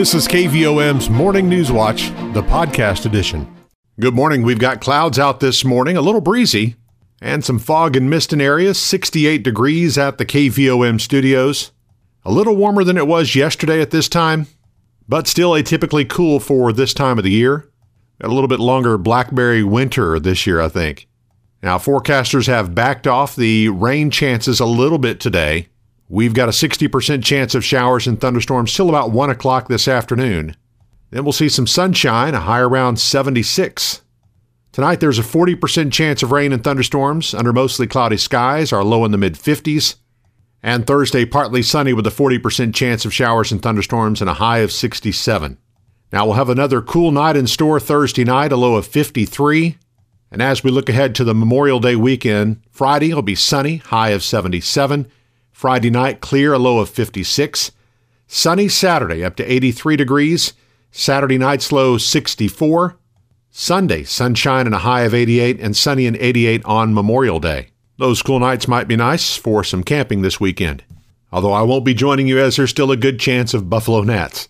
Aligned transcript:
This 0.00 0.14
is 0.14 0.26
KVOM's 0.28 1.10
Morning 1.10 1.46
News 1.46 1.70
Watch, 1.70 2.08
the 2.32 2.42
podcast 2.42 3.04
edition. 3.04 3.54
Good 4.00 4.14
morning. 4.14 4.40
We've 4.40 4.58
got 4.58 4.80
clouds 4.80 5.18
out 5.18 5.40
this 5.40 5.62
morning, 5.62 5.94
a 5.94 6.00
little 6.00 6.22
breezy, 6.22 6.76
and 7.20 7.44
some 7.44 7.58
fog 7.58 7.96
and 7.96 8.08
mist 8.08 8.32
in 8.32 8.40
areas. 8.40 8.78
68 8.78 9.42
degrees 9.42 9.98
at 9.98 10.16
the 10.16 10.24
KVOM 10.24 10.98
studios. 11.02 11.72
A 12.24 12.32
little 12.32 12.56
warmer 12.56 12.82
than 12.82 12.96
it 12.96 13.06
was 13.06 13.34
yesterday 13.34 13.82
at 13.82 13.90
this 13.90 14.08
time, 14.08 14.46
but 15.06 15.28
still 15.28 15.50
atypically 15.50 16.08
cool 16.08 16.40
for 16.40 16.72
this 16.72 16.94
time 16.94 17.18
of 17.18 17.24
the 17.24 17.30
year. 17.30 17.68
A 18.22 18.28
little 18.28 18.48
bit 18.48 18.58
longer 18.58 18.96
blackberry 18.96 19.62
winter 19.62 20.18
this 20.18 20.46
year, 20.46 20.62
I 20.62 20.70
think. 20.70 21.08
Now, 21.62 21.76
forecasters 21.76 22.46
have 22.46 22.74
backed 22.74 23.06
off 23.06 23.36
the 23.36 23.68
rain 23.68 24.10
chances 24.10 24.60
a 24.60 24.66
little 24.66 24.96
bit 24.96 25.20
today. 25.20 25.68
We've 26.12 26.34
got 26.34 26.48
a 26.48 26.52
60% 26.52 27.22
chance 27.22 27.54
of 27.54 27.64
showers 27.64 28.08
and 28.08 28.20
thunderstorms 28.20 28.74
till 28.74 28.88
about 28.88 29.12
1 29.12 29.30
o'clock 29.30 29.68
this 29.68 29.86
afternoon. 29.86 30.56
Then 31.10 31.22
we'll 31.22 31.32
see 31.32 31.48
some 31.48 31.68
sunshine, 31.68 32.34
a 32.34 32.40
high 32.40 32.58
around 32.58 32.98
76. 32.98 34.02
Tonight, 34.72 34.98
there's 34.98 35.20
a 35.20 35.22
40% 35.22 35.92
chance 35.92 36.24
of 36.24 36.32
rain 36.32 36.52
and 36.52 36.64
thunderstorms 36.64 37.32
under 37.32 37.52
mostly 37.52 37.86
cloudy 37.86 38.16
skies, 38.16 38.72
our 38.72 38.82
low 38.82 39.04
in 39.04 39.12
the 39.12 39.18
mid 39.18 39.34
50s. 39.34 39.94
And 40.64 40.84
Thursday, 40.84 41.24
partly 41.24 41.62
sunny 41.62 41.92
with 41.92 42.08
a 42.08 42.10
40% 42.10 42.74
chance 42.74 43.04
of 43.04 43.14
showers 43.14 43.52
and 43.52 43.62
thunderstorms 43.62 44.20
and 44.20 44.28
a 44.28 44.34
high 44.34 44.58
of 44.58 44.72
67. 44.72 45.58
Now, 46.12 46.26
we'll 46.26 46.34
have 46.34 46.48
another 46.48 46.82
cool 46.82 47.12
night 47.12 47.36
in 47.36 47.46
store 47.46 47.78
Thursday 47.78 48.24
night, 48.24 48.50
a 48.50 48.56
low 48.56 48.74
of 48.74 48.84
53. 48.84 49.78
And 50.32 50.42
as 50.42 50.64
we 50.64 50.72
look 50.72 50.88
ahead 50.88 51.14
to 51.14 51.24
the 51.24 51.34
Memorial 51.34 51.78
Day 51.78 51.94
weekend, 51.94 52.62
Friday 52.72 53.14
will 53.14 53.22
be 53.22 53.36
sunny, 53.36 53.76
high 53.76 54.10
of 54.10 54.24
77. 54.24 55.08
Friday 55.60 55.90
night, 55.90 56.22
clear, 56.22 56.54
a 56.54 56.58
low 56.58 56.78
of 56.78 56.88
56. 56.88 57.70
Sunny 58.26 58.66
Saturday, 58.66 59.22
up 59.22 59.36
to 59.36 59.44
83 59.44 59.94
degrees. 59.94 60.54
Saturday 60.90 61.36
night's 61.36 61.70
low 61.70 61.98
64. 61.98 62.96
Sunday, 63.50 64.02
sunshine 64.04 64.64
and 64.64 64.74
a 64.74 64.78
high 64.78 65.02
of 65.02 65.12
88, 65.12 65.60
and 65.60 65.76
sunny 65.76 66.06
and 66.06 66.16
88 66.16 66.64
on 66.64 66.94
Memorial 66.94 67.40
Day. 67.40 67.68
Those 67.98 68.22
cool 68.22 68.40
nights 68.40 68.68
might 68.68 68.88
be 68.88 68.96
nice 68.96 69.36
for 69.36 69.62
some 69.62 69.84
camping 69.84 70.22
this 70.22 70.40
weekend. 70.40 70.82
Although 71.30 71.52
I 71.52 71.60
won't 71.60 71.84
be 71.84 71.92
joining 71.92 72.26
you 72.26 72.40
as 72.40 72.56
there's 72.56 72.70
still 72.70 72.90
a 72.90 72.96
good 72.96 73.20
chance 73.20 73.52
of 73.52 73.68
buffalo 73.68 74.00
gnats. 74.00 74.48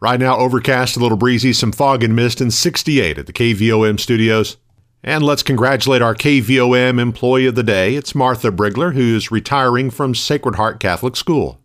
Right 0.00 0.20
now, 0.20 0.36
overcast, 0.36 0.98
a 0.98 1.00
little 1.00 1.16
breezy, 1.16 1.54
some 1.54 1.72
fog 1.72 2.04
and 2.04 2.14
mist, 2.14 2.42
and 2.42 2.52
68 2.52 3.16
at 3.16 3.24
the 3.24 3.32
KVOM 3.32 3.98
studios. 3.98 4.58
And 5.06 5.22
let's 5.24 5.44
congratulate 5.44 6.02
our 6.02 6.16
KVOM 6.16 6.98
Employee 6.98 7.46
of 7.46 7.54
the 7.54 7.62
Day. 7.62 7.94
It's 7.94 8.12
Martha 8.12 8.50
Brigler, 8.50 8.92
who's 8.92 9.30
retiring 9.30 9.88
from 9.88 10.16
Sacred 10.16 10.56
Heart 10.56 10.80
Catholic 10.80 11.14
School. 11.14 11.60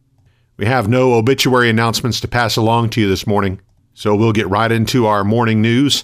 We 0.57 0.67
have 0.67 0.87
no 0.87 1.15
obituary 1.15 1.67
announcements 1.67 2.19
to 2.19 2.27
pass 2.27 2.55
along 2.55 2.91
to 2.91 3.01
you 3.01 3.07
this 3.07 3.25
morning, 3.25 3.59
so 3.95 4.13
we'll 4.15 4.31
get 4.31 4.47
right 4.47 4.71
into 4.71 5.07
our 5.07 5.23
morning 5.23 5.59
news. 5.59 6.03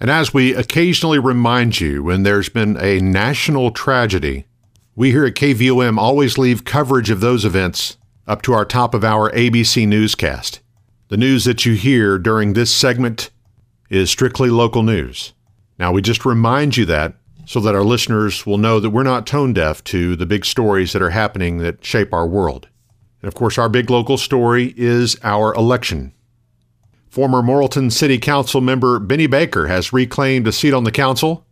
And 0.00 0.10
as 0.10 0.32
we 0.32 0.54
occasionally 0.54 1.18
remind 1.18 1.78
you 1.78 2.02
when 2.04 2.22
there's 2.22 2.48
been 2.48 2.78
a 2.78 3.00
national 3.00 3.70
tragedy, 3.72 4.46
we 4.96 5.10
here 5.10 5.26
at 5.26 5.34
KVOM 5.34 5.98
always 5.98 6.38
leave 6.38 6.64
coverage 6.64 7.10
of 7.10 7.20
those 7.20 7.44
events 7.44 7.98
up 8.26 8.40
to 8.42 8.54
our 8.54 8.64
top 8.64 8.94
of 8.94 9.04
our 9.04 9.30
ABC 9.32 9.86
newscast. 9.86 10.60
The 11.08 11.18
news 11.18 11.44
that 11.44 11.66
you 11.66 11.74
hear 11.74 12.18
during 12.18 12.54
this 12.54 12.74
segment 12.74 13.28
is 13.90 14.08
strictly 14.08 14.48
local 14.48 14.82
news. 14.82 15.34
Now, 15.78 15.92
we 15.92 16.02
just 16.02 16.24
remind 16.24 16.76
you 16.76 16.84
that 16.86 17.14
so 17.46 17.60
that 17.60 17.74
our 17.74 17.84
listeners 17.84 18.44
will 18.44 18.58
know 18.58 18.78
that 18.78 18.90
we're 18.90 19.02
not 19.02 19.26
tone 19.26 19.54
deaf 19.54 19.82
to 19.84 20.16
the 20.16 20.26
big 20.26 20.44
stories 20.44 20.92
that 20.92 21.00
are 21.00 21.10
happening 21.10 21.58
that 21.58 21.84
shape 21.84 22.12
our 22.12 22.26
world. 22.26 22.68
And 23.22 23.28
of 23.28 23.34
course, 23.34 23.56
our 23.56 23.68
big 23.68 23.88
local 23.88 24.18
story 24.18 24.74
is 24.76 25.16
our 25.22 25.54
election. 25.54 26.12
Former 27.08 27.40
Morrilton 27.40 27.90
City 27.90 28.18
Council 28.18 28.60
member 28.60 28.98
Benny 28.98 29.26
Baker 29.26 29.66
has 29.66 29.94
reclaimed 29.94 30.46
a 30.46 30.52
seat 30.52 30.74
on 30.74 30.84
the 30.84 30.92
council. 30.92 31.46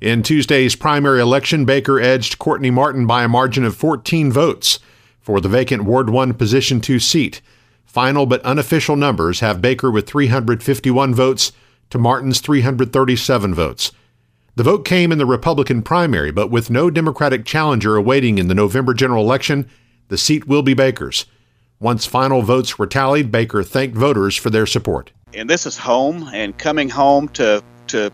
In 0.00 0.22
Tuesday's 0.22 0.74
primary 0.74 1.20
election, 1.20 1.64
Baker 1.64 2.00
edged 2.00 2.38
Courtney 2.38 2.70
Martin 2.70 3.06
by 3.06 3.22
a 3.22 3.28
margin 3.28 3.64
of 3.64 3.76
14 3.76 4.32
votes 4.32 4.80
for 5.20 5.40
the 5.40 5.48
vacant 5.48 5.84
Ward 5.84 6.10
1 6.10 6.34
Position 6.34 6.80
2 6.80 6.98
seat. 6.98 7.40
Final 7.84 8.26
but 8.26 8.42
unofficial 8.42 8.96
numbers 8.96 9.40
have 9.40 9.62
Baker 9.62 9.90
with 9.90 10.08
351 10.08 11.14
votes 11.14 11.52
to 11.90 11.98
Martin's 11.98 12.40
337 12.40 13.54
votes. 13.54 13.92
The 14.56 14.62
vote 14.62 14.84
came 14.84 15.12
in 15.12 15.18
the 15.18 15.26
Republican 15.26 15.82
primary, 15.82 16.30
but 16.30 16.50
with 16.50 16.70
no 16.70 16.88
Democratic 16.90 17.44
challenger 17.44 17.96
awaiting 17.96 18.38
in 18.38 18.48
the 18.48 18.54
November 18.54 18.94
general 18.94 19.22
election, 19.22 19.68
the 20.08 20.16
seat 20.16 20.46
will 20.46 20.62
be 20.62 20.72
Baker's. 20.72 21.26
Once 21.78 22.06
final 22.06 22.40
votes 22.40 22.78
were 22.78 22.86
tallied, 22.86 23.30
Baker 23.30 23.62
thanked 23.62 23.96
voters 23.96 24.34
for 24.34 24.48
their 24.48 24.64
support. 24.64 25.12
And 25.34 25.50
this 25.50 25.66
is 25.66 25.76
home, 25.76 26.30
and 26.32 26.56
coming 26.56 26.88
home 26.88 27.28
to 27.30 27.62
to 27.88 28.10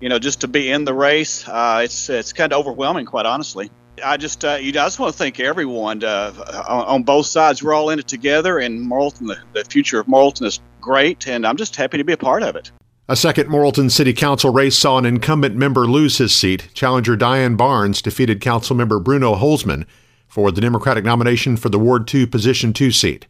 you 0.00 0.10
know 0.10 0.18
just 0.18 0.42
to 0.42 0.48
be 0.48 0.70
in 0.70 0.84
the 0.84 0.92
race, 0.92 1.48
uh, 1.48 1.80
it's 1.82 2.10
it's 2.10 2.34
kind 2.34 2.52
of 2.52 2.60
overwhelming, 2.60 3.06
quite 3.06 3.24
honestly. 3.24 3.70
I 4.04 4.18
just 4.18 4.44
uh, 4.44 4.58
you 4.60 4.72
know, 4.72 4.82
I 4.82 4.86
just 4.86 4.98
want 4.98 5.12
to 5.12 5.18
thank 5.18 5.40
everyone 5.40 6.04
uh, 6.04 6.64
on, 6.68 6.84
on, 6.84 7.02
both 7.04 7.24
sides. 7.24 7.62
We're 7.62 7.72
all 7.72 7.88
in 7.88 7.98
it 7.98 8.06
together, 8.06 8.58
and 8.58 8.86
Morrilton, 8.86 9.28
the, 9.28 9.38
the 9.54 9.64
future 9.64 9.98
of 9.98 10.06
Morrilton 10.06 10.44
is 10.44 10.60
great, 10.82 11.26
and 11.26 11.46
I'm 11.46 11.56
just 11.56 11.74
happy 11.74 11.96
to 11.96 12.04
be 12.04 12.12
a 12.12 12.18
part 12.18 12.42
of 12.42 12.54
it. 12.56 12.70
A 13.08 13.14
second 13.14 13.48
Morrilton 13.48 13.88
City 13.88 14.12
Council 14.12 14.52
race 14.52 14.76
saw 14.76 14.98
an 14.98 15.06
incumbent 15.06 15.54
member 15.54 15.86
lose 15.86 16.18
his 16.18 16.34
seat. 16.34 16.68
Challenger 16.74 17.14
Diane 17.14 17.54
Barnes 17.54 18.02
defeated 18.02 18.40
Councilmember 18.40 19.02
Bruno 19.02 19.36
Holzman 19.36 19.86
for 20.26 20.50
the 20.50 20.60
Democratic 20.60 21.04
nomination 21.04 21.56
for 21.56 21.68
the 21.68 21.78
Ward 21.78 22.08
2 22.08 22.26
Position 22.26 22.72
2 22.72 22.90
seat. 22.90 23.26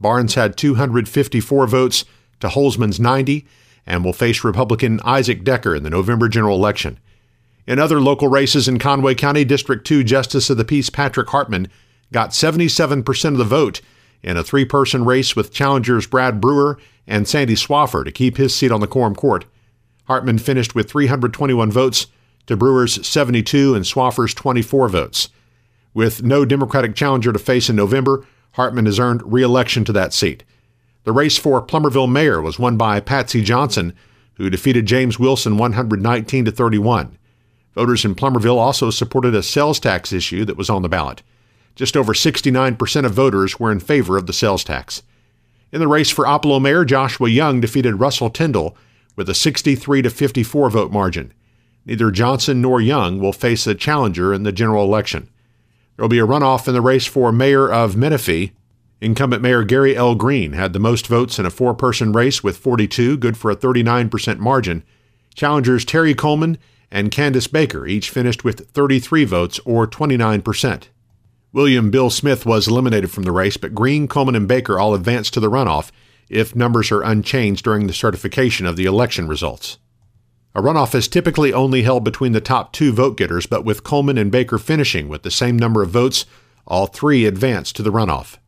Barnes 0.00 0.34
had 0.34 0.56
254 0.56 1.68
votes 1.68 2.04
to 2.40 2.48
Holzman's 2.48 2.98
90 2.98 3.46
and 3.86 4.04
will 4.04 4.12
face 4.12 4.42
Republican 4.42 4.98
Isaac 5.04 5.44
Decker 5.44 5.76
in 5.76 5.84
the 5.84 5.90
November 5.90 6.28
general 6.28 6.56
election. 6.56 6.98
In 7.68 7.78
other 7.78 8.00
local 8.00 8.26
races 8.26 8.66
in 8.66 8.80
Conway 8.80 9.14
County, 9.14 9.44
District 9.44 9.86
2 9.86 10.02
Justice 10.02 10.50
of 10.50 10.56
the 10.56 10.64
Peace 10.64 10.90
Patrick 10.90 11.28
Hartman 11.28 11.68
got 12.12 12.30
77% 12.30 13.24
of 13.26 13.38
the 13.38 13.44
vote 13.44 13.80
in 14.24 14.36
a 14.36 14.42
three 14.42 14.64
person 14.64 15.04
race 15.04 15.36
with 15.36 15.52
challengers 15.52 16.08
Brad 16.08 16.40
Brewer 16.40 16.80
and 17.06 17.28
Sandy 17.28 17.54
Swaffer 17.54 18.04
to 18.04 18.12
keep 18.12 18.36
his 18.36 18.54
seat 18.54 18.72
on 18.72 18.80
the 18.80 18.86
Quorum 18.86 19.14
Court. 19.14 19.44
Hartman 20.04 20.38
finished 20.38 20.74
with 20.74 20.90
321 20.90 21.70
votes 21.70 22.06
to 22.46 22.56
Brewer's 22.56 23.06
72 23.06 23.74
and 23.74 23.84
Swaffer's 23.84 24.34
24 24.34 24.88
votes. 24.88 25.28
With 25.94 26.22
no 26.22 26.44
Democratic 26.44 26.94
challenger 26.94 27.32
to 27.32 27.38
face 27.38 27.70
in 27.70 27.76
November, 27.76 28.26
Hartman 28.52 28.86
has 28.86 28.98
earned 28.98 29.22
re 29.24 29.42
election 29.42 29.84
to 29.84 29.92
that 29.92 30.12
seat. 30.12 30.44
The 31.04 31.12
race 31.12 31.36
for 31.36 31.64
Plumerville 31.64 32.10
mayor 32.10 32.40
was 32.40 32.58
won 32.58 32.76
by 32.76 33.00
Patsy 33.00 33.42
Johnson, 33.42 33.94
who 34.34 34.50
defeated 34.50 34.86
James 34.86 35.18
Wilson 35.18 35.56
119 35.56 36.44
to 36.46 36.50
31. 36.50 37.18
Voters 37.74 38.04
in 38.04 38.14
Plumerville 38.14 38.58
also 38.58 38.90
supported 38.90 39.34
a 39.34 39.42
sales 39.42 39.80
tax 39.80 40.12
issue 40.12 40.44
that 40.44 40.56
was 40.56 40.70
on 40.70 40.82
the 40.82 40.88
ballot. 40.88 41.22
Just 41.74 41.96
over 41.96 42.12
69% 42.14 43.04
of 43.04 43.12
voters 43.12 43.58
were 43.58 43.72
in 43.72 43.80
favor 43.80 44.16
of 44.16 44.26
the 44.26 44.32
sales 44.32 44.64
tax. 44.64 45.02
In 45.74 45.80
the 45.80 45.88
race 45.88 46.08
for 46.08 46.24
Oppelo 46.24 46.62
Mayor, 46.62 46.84
Joshua 46.84 47.28
Young 47.28 47.60
defeated 47.60 47.96
Russell 47.96 48.30
Tyndall 48.30 48.76
with 49.16 49.28
a 49.28 49.34
63 49.34 50.02
to 50.02 50.08
54 50.08 50.70
vote 50.70 50.92
margin. 50.92 51.32
Neither 51.84 52.12
Johnson 52.12 52.60
nor 52.60 52.80
Young 52.80 53.18
will 53.18 53.32
face 53.32 53.66
a 53.66 53.74
challenger 53.74 54.32
in 54.32 54.44
the 54.44 54.52
general 54.52 54.84
election. 54.84 55.28
There 55.96 56.04
will 56.04 56.08
be 56.08 56.20
a 56.20 56.26
runoff 56.26 56.68
in 56.68 56.74
the 56.74 56.80
race 56.80 57.06
for 57.06 57.32
mayor 57.32 57.68
of 57.68 57.96
Menifee. 57.96 58.52
Incumbent 59.00 59.42
Mayor 59.42 59.64
Gary 59.64 59.96
L. 59.96 60.14
Green 60.14 60.52
had 60.52 60.74
the 60.74 60.78
most 60.78 61.08
votes 61.08 61.40
in 61.40 61.44
a 61.44 61.50
four 61.50 61.74
person 61.74 62.12
race 62.12 62.44
with 62.44 62.56
42, 62.56 63.16
good 63.16 63.36
for 63.36 63.50
a 63.50 63.56
39% 63.56 64.38
margin. 64.38 64.84
Challengers 65.34 65.84
Terry 65.84 66.14
Coleman 66.14 66.56
and 66.92 67.10
Candace 67.10 67.48
Baker 67.48 67.84
each 67.84 68.10
finished 68.10 68.44
with 68.44 68.70
33 68.70 69.24
votes 69.24 69.58
or 69.64 69.88
29%. 69.88 70.84
William 71.54 71.88
Bill 71.88 72.10
Smith 72.10 72.44
was 72.44 72.66
eliminated 72.66 73.12
from 73.12 73.22
the 73.22 73.30
race, 73.30 73.56
but 73.56 73.76
Green, 73.76 74.08
Coleman, 74.08 74.34
and 74.34 74.48
Baker 74.48 74.76
all 74.76 74.92
advanced 74.92 75.32
to 75.34 75.40
the 75.40 75.48
runoff 75.48 75.92
if 76.28 76.56
numbers 76.56 76.90
are 76.90 77.02
unchanged 77.02 77.62
during 77.62 77.86
the 77.86 77.92
certification 77.92 78.66
of 78.66 78.74
the 78.74 78.86
election 78.86 79.28
results. 79.28 79.78
A 80.56 80.60
runoff 80.60 80.96
is 80.96 81.06
typically 81.06 81.52
only 81.52 81.82
held 81.82 82.02
between 82.02 82.32
the 82.32 82.40
top 82.40 82.72
two 82.72 82.92
vote 82.92 83.16
getters, 83.16 83.46
but 83.46 83.64
with 83.64 83.84
Coleman 83.84 84.18
and 84.18 84.32
Baker 84.32 84.58
finishing 84.58 85.06
with 85.06 85.22
the 85.22 85.30
same 85.30 85.56
number 85.56 85.80
of 85.80 85.90
votes, 85.90 86.26
all 86.66 86.88
three 86.88 87.24
advanced 87.24 87.76
to 87.76 87.84
the 87.84 87.92
runoff. 87.92 88.38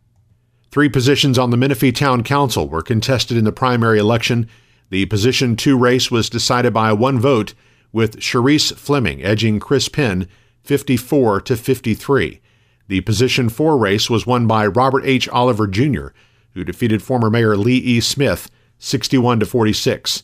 Three 0.72 0.88
positions 0.88 1.38
on 1.38 1.50
the 1.50 1.56
Menifee 1.56 1.92
Town 1.92 2.25
Council 2.25 2.69
were 2.69 2.82
contested 2.82 3.36
in 3.36 3.44
the 3.44 3.52
primary 3.52 4.00
election. 4.00 4.48
The 4.90 5.06
position 5.06 5.54
two 5.54 5.78
race 5.78 6.10
was 6.10 6.28
decided 6.28 6.75
by 6.75 6.92
one 6.92 7.20
vote, 7.20 7.54
with 7.92 8.19
Cherise 8.19 8.75
Fleming 8.75 9.22
edging 9.22 9.60
Chris 9.60 9.88
Penn 9.88 10.26
54 10.64 11.42
to 11.42 11.56
53. 11.56 12.40
The 12.88 13.00
position 13.00 13.48
four 13.48 13.76
race 13.76 14.08
was 14.08 14.26
won 14.26 14.46
by 14.46 14.66
Robert 14.66 15.04
H. 15.04 15.28
Oliver 15.28 15.66
Jr., 15.66 16.08
who 16.54 16.64
defeated 16.64 17.02
former 17.02 17.30
Mayor 17.30 17.56
Lee 17.56 17.78
E. 17.78 18.00
Smith 18.00 18.50
61 18.78 19.40
to 19.40 19.46
46. 19.46 20.22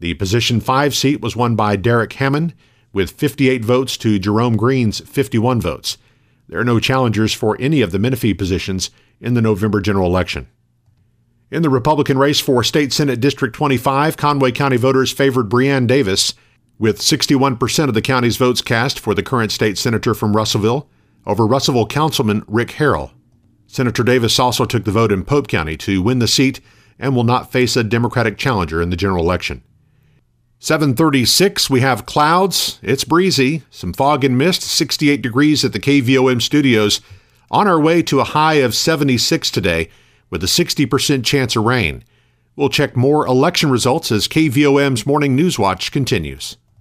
The 0.00 0.14
position 0.14 0.60
five 0.60 0.94
seat 0.94 1.20
was 1.20 1.36
won 1.36 1.56
by 1.56 1.76
Derek 1.76 2.12
Hammond 2.14 2.54
with 2.92 3.10
58 3.10 3.64
votes 3.64 3.96
to 3.98 4.18
Jerome 4.18 4.56
Green's 4.56 5.00
51 5.00 5.60
votes. 5.60 5.98
There 6.48 6.60
are 6.60 6.64
no 6.64 6.80
challengers 6.80 7.34
for 7.34 7.56
any 7.60 7.82
of 7.82 7.90
the 7.90 7.98
Menifee 7.98 8.34
positions 8.34 8.90
in 9.20 9.34
the 9.34 9.42
November 9.42 9.80
general 9.80 10.06
election. 10.06 10.48
In 11.50 11.62
the 11.62 11.70
Republican 11.70 12.18
race 12.18 12.40
for 12.40 12.62
State 12.62 12.92
Senate 12.92 13.20
District 13.20 13.54
25, 13.54 14.16
Conway 14.16 14.52
County 14.52 14.76
voters 14.76 15.12
favored 15.12 15.48
Breanne 15.48 15.86
Davis, 15.86 16.34
with 16.78 17.00
61% 17.00 17.88
of 17.88 17.94
the 17.94 18.02
county's 18.02 18.36
votes 18.36 18.62
cast 18.62 19.00
for 19.00 19.14
the 19.14 19.22
current 19.22 19.50
state 19.50 19.76
senator 19.76 20.14
from 20.14 20.36
Russellville 20.36 20.88
over 21.28 21.46
Russellville 21.46 21.86
Councilman 21.86 22.42
Rick 22.48 22.70
Harrell. 22.70 23.12
Senator 23.68 24.02
Davis 24.02 24.38
also 24.38 24.64
took 24.64 24.84
the 24.84 24.90
vote 24.90 25.12
in 25.12 25.24
Pope 25.24 25.46
County 25.46 25.76
to 25.76 26.02
win 26.02 26.18
the 26.18 26.26
seat 26.26 26.60
and 26.98 27.14
will 27.14 27.22
not 27.22 27.52
face 27.52 27.76
a 27.76 27.84
Democratic 27.84 28.38
challenger 28.38 28.82
in 28.82 28.90
the 28.90 28.96
general 28.96 29.22
election. 29.22 29.62
736, 30.58 31.70
we 31.70 31.80
have 31.80 32.06
clouds. 32.06 32.80
It's 32.82 33.04
breezy, 33.04 33.62
some 33.70 33.92
fog 33.92 34.24
and 34.24 34.36
mist, 34.36 34.62
68 34.62 35.22
degrees 35.22 35.64
at 35.64 35.72
the 35.72 35.78
KVOM 35.78 36.42
studios. 36.42 37.00
On 37.50 37.68
our 37.68 37.80
way 37.80 38.02
to 38.02 38.20
a 38.20 38.24
high 38.24 38.54
of 38.54 38.74
76 38.74 39.50
today 39.50 39.88
with 40.30 40.42
a 40.42 40.46
60% 40.46 41.24
chance 41.24 41.54
of 41.54 41.64
rain. 41.64 42.02
We'll 42.56 42.68
check 42.70 42.96
more 42.96 43.24
election 43.26 43.70
results 43.70 44.10
as 44.10 44.26
KVOM's 44.26 45.06
Morning 45.06 45.36
News 45.36 45.58
Watch 45.58 45.92
continues. 45.92 46.56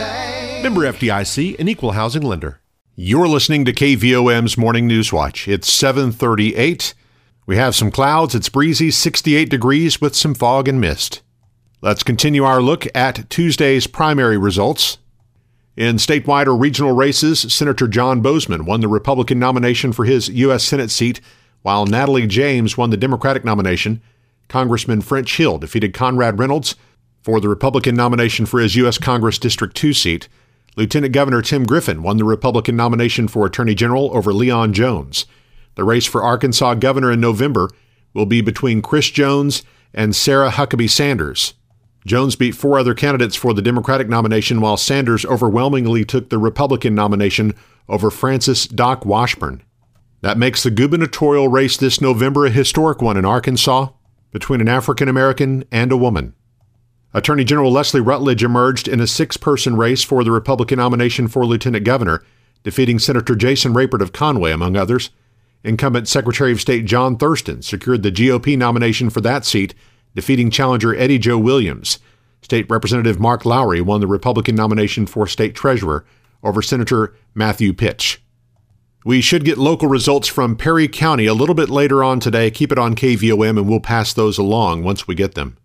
Bank. 0.00 0.62
Member 0.62 0.80
FDIC, 0.82 1.58
an 1.58 1.68
equal 1.68 1.92
housing 1.92 2.22
lender. 2.22 2.60
You're 2.96 3.28
listening 3.28 3.64
to 3.66 3.72
KVOM's 3.72 4.56
Morning 4.56 4.86
News 4.86 5.12
Watch. 5.12 5.46
It's 5.46 5.70
738. 5.70 6.94
We 7.46 7.56
have 7.56 7.74
some 7.74 7.90
clouds. 7.90 8.34
It's 8.34 8.48
breezy, 8.48 8.90
68 8.90 9.50
degrees 9.50 10.00
with 10.00 10.16
some 10.16 10.34
fog 10.34 10.68
and 10.68 10.80
mist. 10.80 11.22
Let's 11.82 12.02
continue 12.02 12.44
our 12.44 12.62
look 12.62 12.86
at 12.94 13.28
Tuesday's 13.30 13.86
primary 13.86 14.38
results. 14.38 14.98
In 15.76 15.96
statewide 15.96 16.46
or 16.46 16.56
regional 16.56 16.92
races, 16.92 17.40
Senator 17.52 17.88
John 17.88 18.22
Boozman 18.22 18.66
won 18.66 18.80
the 18.80 18.88
Republican 18.88 19.38
nomination 19.38 19.92
for 19.92 20.04
his 20.04 20.28
U.S. 20.28 20.64
Senate 20.64 20.90
seat, 20.90 21.20
while 21.62 21.86
Natalie 21.86 22.26
James 22.26 22.76
won 22.76 22.90
the 22.90 22.96
Democratic 22.96 23.44
nomination. 23.44 24.02
Congressman 24.48 25.00
French 25.00 25.36
Hill 25.36 25.58
defeated 25.58 25.94
Conrad 25.94 26.38
Reynolds 26.38 26.74
for 27.22 27.40
the 27.40 27.48
Republican 27.48 27.94
nomination 27.94 28.46
for 28.46 28.60
his 28.60 28.76
U.S. 28.76 28.98
Congress 28.98 29.38
District 29.38 29.76
2 29.76 29.92
seat, 29.92 30.28
Lieutenant 30.76 31.12
Governor 31.12 31.42
Tim 31.42 31.64
Griffin 31.64 32.02
won 32.02 32.16
the 32.16 32.24
Republican 32.24 32.76
nomination 32.76 33.28
for 33.28 33.44
Attorney 33.44 33.74
General 33.74 34.14
over 34.16 34.32
Leon 34.32 34.72
Jones. 34.72 35.26
The 35.74 35.84
race 35.84 36.06
for 36.06 36.22
Arkansas 36.22 36.74
governor 36.74 37.12
in 37.12 37.20
November 37.20 37.70
will 38.14 38.26
be 38.26 38.40
between 38.40 38.82
Chris 38.82 39.10
Jones 39.10 39.62
and 39.92 40.14
Sarah 40.14 40.50
Huckabee 40.50 40.90
Sanders. 40.90 41.54
Jones 42.06 42.36
beat 42.36 42.54
four 42.54 42.78
other 42.78 42.94
candidates 42.94 43.36
for 43.36 43.52
the 43.52 43.62
Democratic 43.62 44.08
nomination, 44.08 44.60
while 44.60 44.76
Sanders 44.76 45.26
overwhelmingly 45.26 46.04
took 46.04 46.30
the 46.30 46.38
Republican 46.38 46.94
nomination 46.94 47.54
over 47.88 48.10
Francis 48.10 48.66
Doc 48.66 49.04
Washburn. 49.04 49.62
That 50.22 50.38
makes 50.38 50.62
the 50.62 50.70
gubernatorial 50.70 51.48
race 51.48 51.76
this 51.76 52.00
November 52.00 52.46
a 52.46 52.50
historic 52.50 53.02
one 53.02 53.16
in 53.16 53.24
Arkansas 53.24 53.88
between 54.32 54.60
an 54.60 54.68
African 54.68 55.08
American 55.08 55.64
and 55.70 55.92
a 55.92 55.96
woman. 55.96 56.34
Attorney 57.12 57.42
General 57.42 57.72
Leslie 57.72 58.00
Rutledge 58.00 58.44
emerged 58.44 58.86
in 58.86 59.00
a 59.00 59.06
six 59.06 59.36
person 59.36 59.76
race 59.76 60.04
for 60.04 60.22
the 60.22 60.30
Republican 60.30 60.78
nomination 60.78 61.26
for 61.26 61.44
lieutenant 61.44 61.84
governor, 61.84 62.22
defeating 62.62 62.98
Senator 63.00 63.34
Jason 63.34 63.72
Rapert 63.74 64.00
of 64.00 64.12
Conway, 64.12 64.52
among 64.52 64.76
others. 64.76 65.10
Incumbent 65.64 66.08
Secretary 66.08 66.52
of 66.52 66.60
State 66.60 66.84
John 66.84 67.16
Thurston 67.16 67.62
secured 67.62 68.02
the 68.02 68.12
GOP 68.12 68.56
nomination 68.56 69.10
for 69.10 69.20
that 69.22 69.44
seat, 69.44 69.74
defeating 70.14 70.50
challenger 70.50 70.94
Eddie 70.94 71.18
Joe 71.18 71.38
Williams. 71.38 71.98
State 72.42 72.70
Representative 72.70 73.18
Mark 73.20 73.44
Lowry 73.44 73.80
won 73.80 74.00
the 74.00 74.06
Republican 74.06 74.54
nomination 74.54 75.04
for 75.04 75.26
state 75.26 75.54
treasurer 75.54 76.06
over 76.42 76.62
Senator 76.62 77.14
Matthew 77.34 77.72
Pitsch. 77.72 78.18
We 79.04 79.20
should 79.20 79.44
get 79.44 79.58
local 79.58 79.88
results 79.88 80.28
from 80.28 80.56
Perry 80.56 80.86
County 80.86 81.26
a 81.26 81.34
little 81.34 81.54
bit 81.54 81.70
later 81.70 82.04
on 82.04 82.20
today. 82.20 82.50
Keep 82.50 82.72
it 82.72 82.78
on 82.78 82.94
KVOM 82.94 83.58
and 83.58 83.68
we'll 83.68 83.80
pass 83.80 84.12
those 84.12 84.38
along 84.38 84.84
once 84.84 85.08
we 85.08 85.14
get 85.14 85.34
them. 85.34 85.56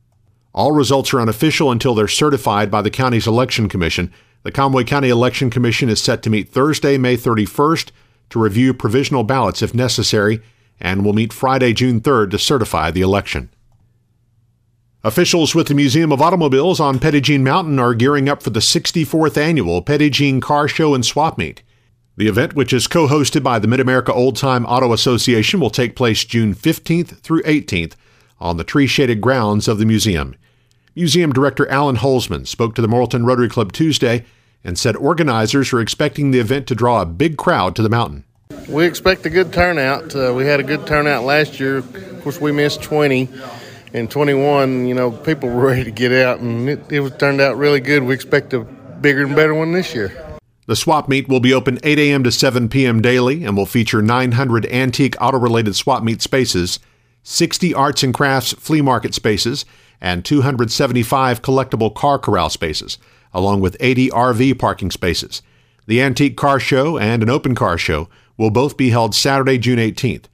All 0.56 0.72
results 0.72 1.14
are 1.14 1.20
unofficial 1.20 1.70
until 1.70 1.94
they're 1.94 2.08
certified 2.08 2.72
by 2.72 2.82
the 2.82 2.90
county's 2.90 3.28
election 3.28 3.68
commission. 3.68 4.14
The 4.44 4.54
Conway 4.54 4.86
County 4.86 5.10
Election 5.10 5.50
Commission 5.50 5.90
is 5.90 6.02
set 6.02 6.24
to 6.24 6.30
meet 6.30 6.48
Thursday, 6.48 6.98
May 6.98 7.18
31st 7.18 7.92
to 8.30 8.40
review 8.40 8.74
provisional 8.74 9.26
ballots 9.26 9.62
if 9.62 9.76
necessary, 9.76 10.42
and 10.80 11.04
will 11.04 11.12
meet 11.12 11.34
Friday, 11.34 11.74
June 11.74 12.00
3rd 12.00 12.32
to 12.32 12.40
certify 12.40 12.90
the 12.90 13.02
election. 13.02 13.50
Officials 15.04 15.54
with 15.54 15.68
the 15.68 15.74
Museum 15.74 16.14
of 16.14 16.22
Automobiles 16.22 16.80
on 16.80 17.00
Petit 17.00 17.20
Jean 17.20 17.44
Mountain 17.44 17.78
are 17.78 17.94
gearing 17.94 18.30
up 18.30 18.42
for 18.42 18.50
the 18.50 18.62
64th 18.62 19.36
annual 19.36 19.82
Petit 19.82 20.10
Jean 20.10 20.40
Car 20.40 20.70
Show 20.70 20.96
and 20.96 21.06
Swap 21.06 21.38
Meet. 21.38 21.64
The 22.16 22.30
event, 22.30 22.56
which 22.56 22.72
is 22.72 22.88
co 22.88 23.10
hosted 23.10 23.44
by 23.44 23.60
the 23.60 23.68
Mid 23.68 23.82
America 23.82 24.14
Old 24.14 24.38
Time 24.38 24.66
Auto 24.66 24.94
Association, 24.94 25.60
will 25.60 25.70
take 25.70 25.98
place 25.98 26.24
June 26.24 26.56
15th 26.56 27.20
through 27.20 27.44
18th 27.44 27.96
on 28.40 28.56
the 28.56 28.64
tree 28.64 28.88
shaded 28.88 29.20
grounds 29.20 29.68
of 29.68 29.80
the 29.80 29.86
museum. 29.86 30.34
Museum 30.96 31.34
Director 31.34 31.68
Alan 31.68 31.98
Holzman 31.98 32.48
spoke 32.48 32.74
to 32.76 32.82
the 32.82 32.88
Morrilton 32.88 33.26
Rotary 33.26 33.50
Club 33.50 33.74
Tuesday 33.74 34.24
and 34.64 34.80
said 34.80 34.96
organizers 34.96 35.74
are 35.74 35.82
expecting 35.82 36.32
the 36.32 36.40
event 36.40 36.68
to 36.68 36.76
draw 36.76 37.02
a 37.02 37.06
big 37.06 37.36
crowd 37.36 37.76
to 37.76 37.82
the 37.82 37.90
mountain. 37.90 38.24
We 38.70 38.86
expect 38.86 39.26
a 39.26 39.30
good 39.30 39.52
turnout. 39.52 40.16
Uh, 40.16 40.34
we 40.34 40.46
had 40.46 40.62
a 40.62 40.64
good 40.64 40.88
turnout 40.88 41.26
last 41.26 41.60
year. 41.60 41.80
Of 41.80 42.22
course, 42.24 42.40
we 42.40 42.54
missed 42.54 42.82
20 42.82 43.28
and 43.94 44.10
21. 44.10 44.88
You 44.88 44.96
know, 44.96 45.12
people 45.12 45.50
were 45.50 45.66
ready 45.68 45.84
to 45.84 45.92
get 45.92 46.14
out, 46.14 46.40
and 46.40 46.70
it, 46.70 46.90
it 46.90 47.02
was 47.02 47.12
turned 47.18 47.42
out 47.42 47.58
really 47.58 47.82
good. 47.82 48.04
We 48.04 48.14
expect 48.14 48.54
a 48.54 48.62
bigger 48.62 49.26
and 49.26 49.36
better 49.36 49.54
one 49.54 49.74
this 49.74 49.94
year. 49.94 50.16
The 50.66 50.78
swap 50.78 51.10
meet 51.10 51.28
will 51.28 51.42
be 51.42 51.54
open 51.54 51.78
8 51.84 52.00
a.m. 52.00 52.24
to 52.24 52.32
7 52.32 52.70
p.m. 52.70 53.02
daily 53.02 53.44
and 53.44 53.58
will 53.58 53.66
feature 53.66 54.02
900 54.02 54.66
antique 54.68 55.16
auto 55.20 55.38
related 55.38 55.76
swap 55.76 56.04
meet 56.04 56.22
spaces, 56.22 56.80
60 57.24 57.74
arts 57.74 58.02
and 58.02 58.14
crafts 58.14 58.54
flea 58.54 58.82
market 58.82 59.14
spaces, 59.14 59.66
and 60.06 60.24
275 60.24 61.42
collectible 61.42 61.94
car 61.94 62.20
corral 62.20 62.52
spaces, 62.52 63.00
along 63.34 63.60
with 63.60 63.76
80 63.80 64.10
RV 64.12 64.60
parking 64.60 64.92
spaces. 64.92 65.42
The 65.88 66.00
Antique 66.00 66.38
Car 66.38 66.60
Show 66.60 67.00
and 67.00 67.24
an 67.24 67.30
Open 67.32 67.56
Car 67.56 67.76
Show 67.80 68.08
will 68.38 68.52
both 68.52 68.78
be 68.78 68.92
held 68.92 69.16
Saturday, 69.16 69.58
June 69.58 69.80
18th. 69.80 70.26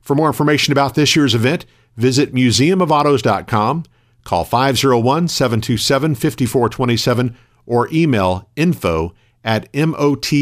For 0.00 0.16
more 0.16 0.26
information 0.26 0.72
about 0.72 0.96
this 0.96 1.14
year's 1.14 1.36
event, 1.36 1.64
visit 1.96 2.34
museumofautos.com, 2.34 3.84
call 4.24 4.44
501 4.44 5.28
727 5.28 6.14
5427, 6.16 7.36
or 7.66 7.88
email 7.92 8.48
info 8.56 9.14
at 9.44 9.72
motaa.com. 9.72 10.38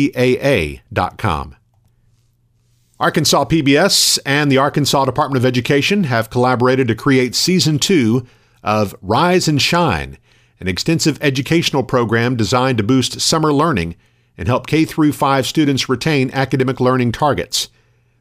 Arkansas 3.01 3.45
PBS 3.45 4.19
and 4.25 4.51
the 4.51 4.59
Arkansas 4.59 5.05
Department 5.05 5.37
of 5.37 5.47
Education 5.47 6.05
have 6.05 6.31
collaborated 6.31 6.89
to 6.89 6.95
create 6.95 7.35
Season 7.35 7.79
2 7.79 8.27
of 8.63 8.95
Rise 9.03 9.49
and 9.49 9.61
Shine, 9.61 10.19
an 10.61 10.69
extensive 10.69 11.19
educational 11.21 11.83
program 11.83 12.37
designed 12.37 12.79
to 12.79 12.85
boost 12.85 13.21
summer 13.21 13.53
learning 13.53 13.97
and 14.37 14.49
help 14.49 14.67
K 14.67 14.85
5 14.85 15.47
students 15.47 15.89
retain 15.89 16.31
academic 16.33 16.81
learning 16.81 17.13
targets. 17.13 17.69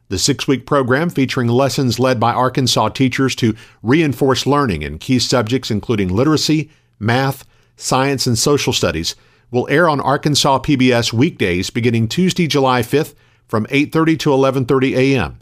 The 0.08 0.18
six 0.18 0.48
week 0.48 0.64
program, 0.64 1.10
featuring 1.10 1.48
lessons 1.48 1.98
led 1.98 2.18
by 2.18 2.32
Arkansas 2.32 2.88
teachers 2.90 3.34
to 3.36 3.54
reinforce 3.82 4.46
learning 4.46 4.82
in 4.82 4.98
key 4.98 5.18
subjects 5.18 5.70
including 5.70 6.08
literacy, 6.08 6.70
math, 6.98 7.44
science, 7.76 8.26
and 8.26 8.38
social 8.38 8.72
studies, 8.72 9.14
will 9.50 9.68
air 9.70 9.88
on 9.88 10.00
Arkansas 10.00 10.60
PBS 10.60 11.12
weekdays 11.12 11.70
beginning 11.70 12.08
Tuesday, 12.08 12.46
July 12.46 12.82
5th 12.82 13.14
from 13.46 13.66
8:30 13.66 14.18
to 14.20 14.30
11:30 14.30 14.96
a.m. 14.96 15.40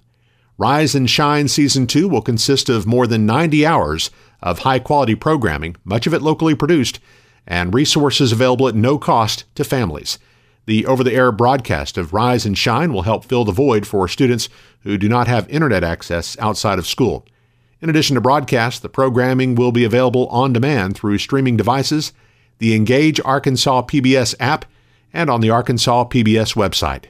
Rise 0.59 0.95
and 0.95 1.09
Shine 1.09 1.49
Season 1.49 1.87
2 1.87 2.09
will 2.09 2.23
consist 2.23 2.71
of 2.71 2.87
more 2.87 3.07
than 3.07 3.27
90 3.27 3.67
hours 3.67 4.11
of 4.41 4.61
high-quality 4.61 5.17
programming, 5.17 5.77
much 5.85 6.07
of 6.07 6.15
it 6.15 6.23
locally 6.23 6.55
produced, 6.55 6.99
and 7.47 7.75
resources 7.75 8.33
available 8.33 8.67
at 8.67 8.75
no 8.75 8.97
cost 8.97 9.45
to 9.55 9.65
families. 9.65 10.19
The 10.65 10.87
over-the-air 10.87 11.31
broadcast 11.33 11.99
of 11.99 12.13
Rise 12.15 12.47
and 12.47 12.57
Shine 12.57 12.93
will 12.93 13.03
help 13.03 13.25
fill 13.25 13.45
the 13.45 13.53
void 13.53 13.87
for 13.87 14.09
students 14.09 14.49
who 14.81 14.97
do 14.97 15.09
not 15.09 15.29
have 15.29 15.49
internet 15.49 15.85
access 15.85 16.39
outside 16.39 16.79
of 16.79 16.87
school. 16.87 17.27
In 17.83 17.91
addition 17.91 18.15
to 18.15 18.21
broadcast, 18.23 18.81
the 18.81 18.89
programming 18.89 19.57
will 19.57 19.73
be 19.73 19.85
available 19.85 20.27
on 20.29 20.55
demand 20.55 20.97
through 20.97 21.19
streaming 21.19 21.59
devices, 21.59 22.15
the 22.59 22.75
Engage 22.75 23.21
Arkansas 23.25 23.83
PBS 23.83 24.35
app, 24.41 24.65
and 25.13 25.29
on 25.29 25.43
the 25.43 25.51
Arkansas 25.51 26.05
PBS 26.07 26.55
website. 26.57 27.05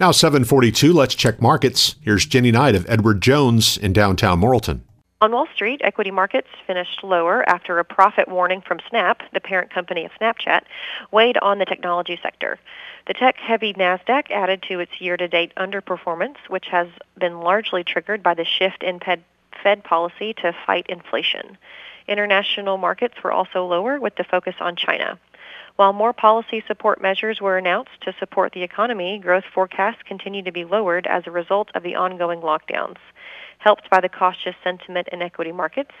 Now 0.00 0.12
742, 0.12 0.92
let's 0.92 1.16
check 1.16 1.42
markets. 1.42 1.96
Here's 2.00 2.24
Jenny 2.24 2.52
Knight 2.52 2.76
of 2.76 2.88
Edward 2.88 3.20
Jones 3.20 3.76
in 3.76 3.92
downtown 3.92 4.40
Morrilton. 4.40 4.82
On 5.20 5.32
Wall 5.32 5.48
Street, 5.52 5.80
equity 5.82 6.12
markets 6.12 6.46
finished 6.68 7.02
lower 7.02 7.42
after 7.48 7.80
a 7.80 7.84
profit 7.84 8.28
warning 8.28 8.60
from 8.60 8.78
Snap, 8.88 9.22
the 9.32 9.40
parent 9.40 9.74
company 9.74 10.04
of 10.04 10.12
Snapchat, 10.12 10.62
weighed 11.10 11.36
on 11.38 11.58
the 11.58 11.64
technology 11.64 12.16
sector. 12.22 12.60
The 13.08 13.14
tech-heavy 13.14 13.74
Nasdaq 13.74 14.30
added 14.30 14.62
to 14.68 14.78
its 14.78 15.00
year-to-date 15.00 15.52
underperformance, 15.56 16.36
which 16.46 16.68
has 16.68 16.86
been 17.18 17.40
largely 17.40 17.82
triggered 17.82 18.22
by 18.22 18.34
the 18.34 18.44
shift 18.44 18.84
in 18.84 19.00
Fed 19.00 19.82
policy 19.82 20.32
to 20.34 20.54
fight 20.64 20.86
inflation. 20.88 21.58
International 22.06 22.78
markets 22.78 23.16
were 23.24 23.32
also 23.32 23.66
lower 23.66 23.98
with 23.98 24.14
the 24.14 24.22
focus 24.22 24.54
on 24.60 24.76
China. 24.76 25.18
While 25.78 25.92
more 25.92 26.12
policy 26.12 26.60
support 26.66 27.00
measures 27.00 27.40
were 27.40 27.56
announced 27.56 28.00
to 28.00 28.12
support 28.18 28.50
the 28.50 28.64
economy, 28.64 29.16
growth 29.20 29.44
forecasts 29.44 30.02
continue 30.04 30.42
to 30.42 30.50
be 30.50 30.64
lowered 30.64 31.06
as 31.06 31.24
a 31.24 31.30
result 31.30 31.70
of 31.72 31.84
the 31.84 31.94
ongoing 31.94 32.40
lockdowns. 32.40 32.96
Helped 33.58 33.88
by 33.88 34.00
the 34.00 34.08
cautious 34.08 34.56
sentiment 34.64 35.06
in 35.12 35.22
equity 35.22 35.52
markets, 35.52 35.92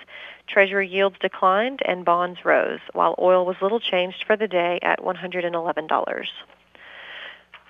Treasury 0.48 0.88
yields 0.88 1.16
declined 1.20 1.80
and 1.84 2.04
bonds 2.04 2.44
rose, 2.44 2.80
while 2.92 3.14
oil 3.20 3.46
was 3.46 3.62
little 3.62 3.78
changed 3.78 4.24
for 4.24 4.36
the 4.36 4.48
day 4.48 4.80
at 4.82 4.98
$111. 4.98 6.26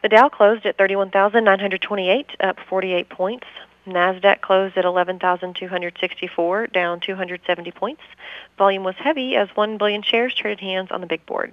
The 0.01 0.09
Dow 0.09 0.31
closed 0.31 0.65
at 0.65 0.79
31,928, 0.79 2.37
up 2.41 2.57
48 2.71 3.11
points. 3.11 3.47
Nasdaq 3.87 4.41
closed 4.41 4.79
at 4.79 4.87
11,264, 4.87 6.67
down 6.69 7.01
270 7.01 7.71
points. 7.73 8.03
Volume 8.57 8.85
was 8.85 8.95
heavy 8.97 9.37
as 9.37 9.51
1 9.55 9.77
billion 9.77 10.01
shares 10.01 10.35
traded 10.35 10.61
hands 10.61 10.91
on 10.91 11.03
the 11.03 11.07
big 11.07 11.27
board. 11.27 11.53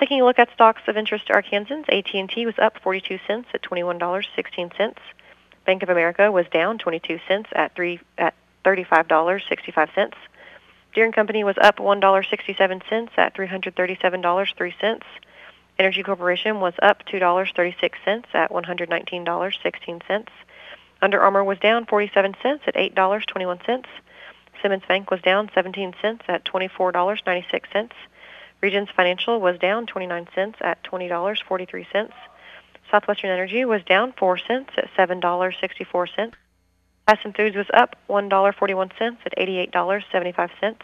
Taking 0.00 0.22
a 0.22 0.24
look 0.24 0.38
at 0.38 0.50
stocks 0.54 0.80
of 0.86 0.96
interest 0.96 1.26
to 1.26 1.34
Arkansans, 1.34 1.84
AT&T 1.90 2.46
was 2.46 2.58
up 2.58 2.78
42 2.82 3.18
cents 3.26 3.48
at 3.52 3.60
$21.16. 3.60 4.94
Bank 5.66 5.82
of 5.82 5.90
America 5.90 6.32
was 6.32 6.46
down 6.50 6.78
22 6.78 7.20
cents 7.28 7.50
at 7.52 7.74
three 7.74 8.00
at 8.16 8.32
$35.65. 8.64 10.14
Deere 10.94 11.12
& 11.12 11.12
Company 11.12 11.44
was 11.44 11.56
up 11.60 11.76
$1.67 11.76 13.10
at 13.18 13.34
$337.03. 13.34 15.02
Entergy 15.78 16.04
Corporation 16.04 16.60
was 16.60 16.72
up 16.80 17.04
$2.36 17.04 18.24
at 18.32 18.50
$119.16. 18.50 20.26
Under 21.02 21.20
Armour 21.20 21.44
was 21.44 21.58
down 21.58 21.84
47 21.84 22.36
cents 22.42 22.62
at 22.66 22.74
$8.21. 22.74 23.84
Simmons 24.62 24.82
Bank 24.88 25.10
was 25.10 25.20
down 25.20 25.50
17 25.54 25.94
cents 26.00 26.24
at 26.26 26.46
$24.96. 26.46 27.90
Regions 28.60 28.88
Financial 28.94 29.40
was 29.40 29.58
down 29.58 29.86
29 29.86 30.28
cents 30.34 30.58
at 30.60 30.82
$20.43. 30.84 32.10
Southwestern 32.90 33.30
Energy 33.30 33.64
was 33.64 33.82
down 33.84 34.12
4 34.12 34.38
cents 34.38 34.70
at 34.76 34.90
$7.64. 34.96 36.32
Tyson 37.06 37.32
Foods 37.32 37.56
was 37.56 37.66
up 37.72 37.96
$1.41 38.08 39.16
at 39.24 39.36
$88.75. 39.38 40.76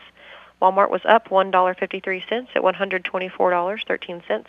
Walmart 0.61 0.91
was 0.91 1.03
up 1.05 1.29
$1.53 1.29 2.49
at 2.55 2.63
$124.13. 2.63 4.45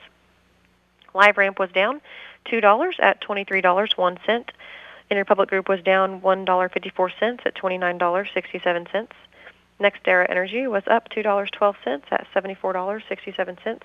LiveRamp 1.14 1.60
was 1.60 1.72
down 1.72 2.02
$2 2.46 2.94
at 3.00 3.22
$23.01. 3.22 4.46
Interpublic 5.12 5.48
Group 5.48 5.70
was 5.70 5.82
down 5.82 6.22
$1.54 6.22 7.46
at 7.46 7.56
$29.67. 7.56 9.08
NextEra 9.80 10.30
Energy 10.30 10.68
was 10.68 10.84
up 10.88 11.10
$2.12 11.10 12.02
at 12.12 12.28
$74.67. 12.34 13.80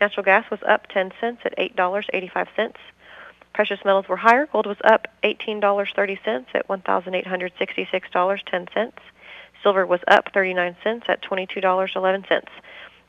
Natural 0.00 0.24
gas 0.24 0.50
was 0.50 0.60
up 0.66 0.86
10 0.88 1.12
cents 1.20 1.42
at 1.44 1.54
$8.85. 1.58 2.72
Precious 3.54 3.78
metals 3.84 4.08
were 4.08 4.16
higher. 4.16 4.46
Gold 4.46 4.66
was 4.66 4.78
up 4.84 5.06
$18.30 5.24 6.46
at 6.54 6.68
$1,866.10. 6.68 8.92
Silver 9.62 9.86
was 9.86 10.00
up 10.06 10.32
39 10.32 10.76
cents 10.84 11.06
at 11.08 11.22
$22.11. 11.22 12.42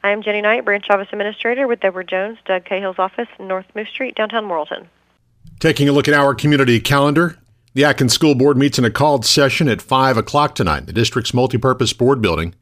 I 0.03 0.11
am 0.11 0.21
Jenny 0.21 0.41
Knight, 0.41 0.63
Branch 0.63 0.89
Office 0.89 1.09
Administrator 1.11 1.67
with 1.67 1.83
Edward 1.83 2.07
Jones, 2.07 2.37
Doug 2.45 2.63
Cahill's 2.65 2.97
office, 2.97 3.27
North 3.39 3.65
Moose 3.75 3.89
Street, 3.89 4.15
downtown 4.15 4.45
Morrilton. 4.45 4.87
Taking 5.59 5.89
a 5.89 5.91
look 5.91 6.07
at 6.07 6.13
our 6.13 6.33
community 6.33 6.79
calendar, 6.79 7.37
the 7.77 7.85
Atkins 7.85 8.13
School 8.13 8.33
Board 8.33 8.57
meets 8.57 8.79
in 8.79 8.85
a 8.85 8.89
called 8.89 9.23
session 9.23 9.69
at 9.69 9.83
5 9.83 10.17
o'clock 10.17 10.55
tonight 10.55 10.79
in 10.79 10.85
the 10.87 10.93
district's 10.93 11.31
multipurpose 11.31 11.95
board 11.95 12.23
building. 12.23 12.55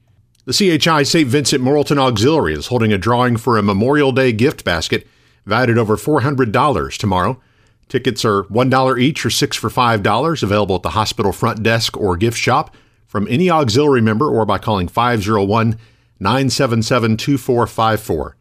The 0.44 0.52
CHI 0.52 1.04
St. 1.04 1.30
Vincent 1.30 1.64
Morrilton 1.64 1.98
Auxiliary 1.98 2.54
is 2.54 2.68
holding 2.68 2.92
a 2.92 2.98
drawing 2.98 3.38
for 3.38 3.58
a 3.58 3.64
Memorial 3.64 4.12
Day 4.12 4.34
gift 4.34 4.66
basket 4.66 5.08
valued 5.46 5.70
at 5.70 5.78
over 5.78 5.96
$400 5.96 6.98
tomorrow. 6.98 7.42
Tickets 7.88 8.26
are 8.26 8.44
$1 8.44 9.02
each 9.02 9.26
or 9.26 9.30
6 9.30 9.56
for 9.56 9.70
$5, 9.70 10.44
available 10.44 10.76
at 10.76 10.84
the 10.84 10.90
hospital 10.90 11.32
front 11.32 11.64
desk 11.64 11.96
or 11.96 12.18
gift 12.18 12.38
shop 12.38 12.76
from 13.08 13.26
any 13.30 13.50
auxiliary 13.50 14.02
member 14.02 14.28
or 14.28 14.46
by 14.46 14.58
calling 14.58 14.90
501 14.90 15.80
977 16.20 17.16
2454. 17.16 18.36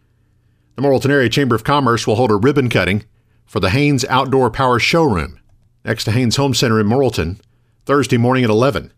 The 0.74 0.82
Morrilton 0.82 1.10
Area 1.10 1.28
Chamber 1.28 1.54
of 1.54 1.62
Commerce 1.62 2.04
will 2.04 2.16
hold 2.16 2.32
a 2.32 2.36
ribbon 2.36 2.68
cutting 2.68 3.04
for 3.46 3.60
the 3.60 3.70
Haynes 3.70 4.04
Outdoor 4.06 4.50
Power 4.50 4.80
Showroom 4.80 5.38
next 5.84 6.04
to 6.04 6.12
Haynes 6.12 6.36
Home 6.36 6.54
Center 6.54 6.80
in 6.80 6.86
Morrilton 6.86 7.38
Thursday 7.84 8.16
morning 8.16 8.44
at 8.44 8.50
11. 8.50 8.92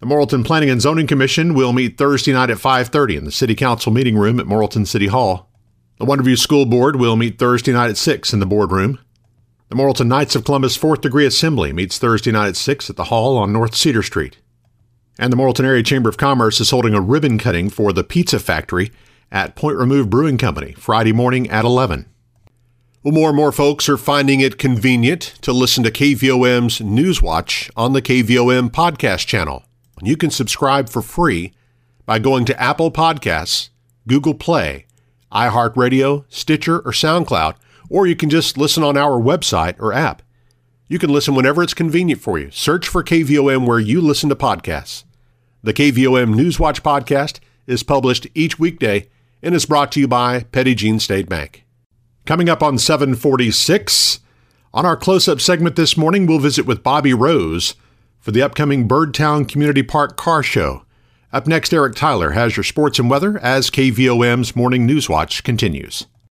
The 0.00 0.06
Morrilton 0.06 0.44
Planning 0.44 0.68
and 0.68 0.82
Zoning 0.82 1.06
Commission 1.06 1.54
will 1.54 1.72
meet 1.72 1.96
Thursday 1.96 2.32
night 2.32 2.50
at 2.50 2.58
5:30 2.58 3.16
in 3.16 3.24
the 3.24 3.32
City 3.32 3.54
Council 3.54 3.92
meeting 3.92 4.16
room 4.16 4.40
at 4.40 4.46
Morrilton 4.46 4.86
City 4.86 5.06
Hall. 5.06 5.48
The 5.98 6.04
Wonderview 6.04 6.36
School 6.36 6.66
Board 6.66 6.96
will 6.96 7.16
meet 7.16 7.38
Thursday 7.38 7.72
night 7.72 7.90
at 7.90 7.96
6 7.96 8.32
in 8.32 8.40
the 8.40 8.46
boardroom. 8.46 8.98
The 9.68 9.76
Morrilton 9.76 10.08
Knights 10.08 10.34
of 10.34 10.44
Columbus 10.44 10.76
Fourth 10.76 11.00
Degree 11.00 11.24
Assembly 11.24 11.72
meets 11.72 11.98
Thursday 11.98 12.32
night 12.32 12.48
at 12.48 12.56
6 12.56 12.90
at 12.90 12.96
the 12.96 13.04
Hall 13.04 13.38
on 13.38 13.52
North 13.52 13.74
Cedar 13.74 14.02
Street. 14.02 14.38
And 15.18 15.32
the 15.32 15.36
Morrilton 15.36 15.64
Area 15.64 15.82
Chamber 15.82 16.08
of 16.08 16.16
Commerce 16.16 16.60
is 16.60 16.70
holding 16.70 16.94
a 16.94 17.00
ribbon 17.00 17.38
cutting 17.38 17.70
for 17.70 17.92
the 17.92 18.04
Pizza 18.04 18.38
Factory 18.38 18.90
at 19.30 19.54
Point 19.54 19.78
Remove 19.78 20.10
Brewing 20.10 20.36
Company 20.36 20.72
Friday 20.72 21.12
morning 21.12 21.48
at 21.48 21.64
11. 21.64 22.06
Well, 23.02 23.12
more 23.12 23.28
and 23.30 23.36
more 23.36 23.52
folks 23.52 23.88
are 23.88 23.96
finding 23.96 24.40
it 24.40 24.58
convenient 24.58 25.34
to 25.42 25.52
listen 25.52 25.82
to 25.84 25.90
KVOM's 25.90 26.78
Newswatch 26.78 27.70
on 27.76 27.92
the 27.92 28.02
KVOM 28.02 28.70
podcast 28.70 29.26
channel. 29.26 29.64
You 30.00 30.16
can 30.16 30.30
subscribe 30.30 30.88
for 30.88 31.02
free 31.02 31.52
by 32.06 32.18
going 32.18 32.44
to 32.44 32.60
Apple 32.60 32.92
Podcasts, 32.92 33.70
Google 34.06 34.34
Play, 34.34 34.86
iHeartRadio, 35.32 36.24
Stitcher, 36.28 36.78
or 36.78 36.92
SoundCloud 36.92 37.56
or 37.92 38.06
you 38.06 38.16
can 38.16 38.30
just 38.30 38.56
listen 38.56 38.82
on 38.82 38.96
our 38.96 39.20
website 39.20 39.78
or 39.78 39.92
app. 39.92 40.22
You 40.88 40.98
can 40.98 41.10
listen 41.10 41.34
whenever 41.34 41.62
it's 41.62 41.74
convenient 41.74 42.22
for 42.22 42.38
you. 42.38 42.50
Search 42.50 42.88
for 42.88 43.04
KVOM 43.04 43.66
where 43.66 43.78
you 43.78 44.00
listen 44.00 44.30
to 44.30 44.34
podcasts. 44.34 45.04
The 45.62 45.74
KVOM 45.74 46.34
Newswatch 46.34 46.80
podcast 46.80 47.40
is 47.66 47.82
published 47.82 48.26
each 48.34 48.58
weekday 48.58 49.08
and 49.42 49.54
is 49.54 49.66
brought 49.66 49.92
to 49.92 50.00
you 50.00 50.08
by 50.08 50.44
Petit 50.44 50.74
Jean 50.74 50.98
State 50.98 51.28
Bank. 51.28 51.61
Coming 52.24 52.48
up 52.48 52.62
on 52.62 52.78
746, 52.78 54.20
on 54.72 54.86
our 54.86 54.96
close 54.96 55.26
up 55.26 55.40
segment 55.40 55.74
this 55.74 55.96
morning, 55.96 56.24
we'll 56.24 56.38
visit 56.38 56.64
with 56.66 56.84
Bobby 56.84 57.12
Rose 57.12 57.74
for 58.20 58.30
the 58.30 58.42
upcoming 58.42 58.86
Birdtown 58.86 59.48
Community 59.48 59.82
Park 59.82 60.16
Car 60.16 60.40
Show. 60.40 60.84
Up 61.32 61.48
next, 61.48 61.74
Eric 61.74 61.96
Tyler 61.96 62.30
has 62.30 62.56
your 62.56 62.62
sports 62.62 63.00
and 63.00 63.10
weather 63.10 63.38
as 63.38 63.70
KVOM's 63.70 64.54
Morning 64.54 64.86
Newswatch 64.86 65.42
continues. 65.42 66.06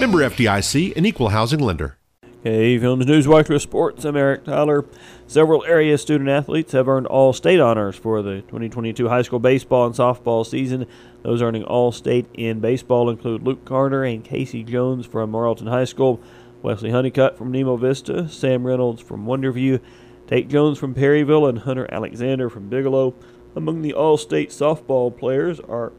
Member 0.00 0.18
FDIC, 0.18 0.96
an 0.96 1.06
equal 1.06 1.30
housing 1.30 1.60
lender. 1.60 1.96
KVOM's 2.44 3.06
Newswatch 3.06 3.48
with 3.48 3.62
Sports. 3.62 4.04
I'm 4.04 4.18
Eric 4.18 4.44
Tyler. 4.44 4.84
Several 5.26 5.64
area 5.64 5.96
student 5.96 6.28
athletes 6.28 6.72
have 6.72 6.88
earned 6.88 7.06
all 7.06 7.32
state 7.32 7.58
honors 7.58 7.96
for 7.96 8.20
the 8.20 8.42
2022 8.42 9.08
high 9.08 9.22
school 9.22 9.38
baseball 9.38 9.86
and 9.86 9.94
softball 9.94 10.44
season. 10.44 10.86
Those 11.22 11.40
earning 11.40 11.64
all 11.64 11.90
state 11.90 12.26
in 12.34 12.60
baseball 12.60 13.08
include 13.08 13.44
Luke 13.44 13.64
Carter 13.64 14.04
and 14.04 14.22
Casey 14.22 14.62
Jones 14.62 15.06
from 15.06 15.32
Morrilton 15.32 15.68
High 15.68 15.86
School, 15.86 16.20
Wesley 16.60 16.90
Honeycutt 16.90 17.38
from 17.38 17.50
Nemo 17.50 17.78
Vista, 17.78 18.28
Sam 18.28 18.66
Reynolds 18.66 19.00
from 19.00 19.24
Wonderview, 19.24 19.80
Tate 20.26 20.48
Jones 20.48 20.76
from 20.76 20.92
Perryville, 20.92 21.46
and 21.46 21.60
Hunter 21.60 21.88
Alexander 21.90 22.50
from 22.50 22.68
Bigelow. 22.68 23.14
Among 23.56 23.80
the 23.80 23.94
all 23.94 24.18
state 24.18 24.50
softball 24.50 25.16
players 25.16 25.60
are 25.60 25.92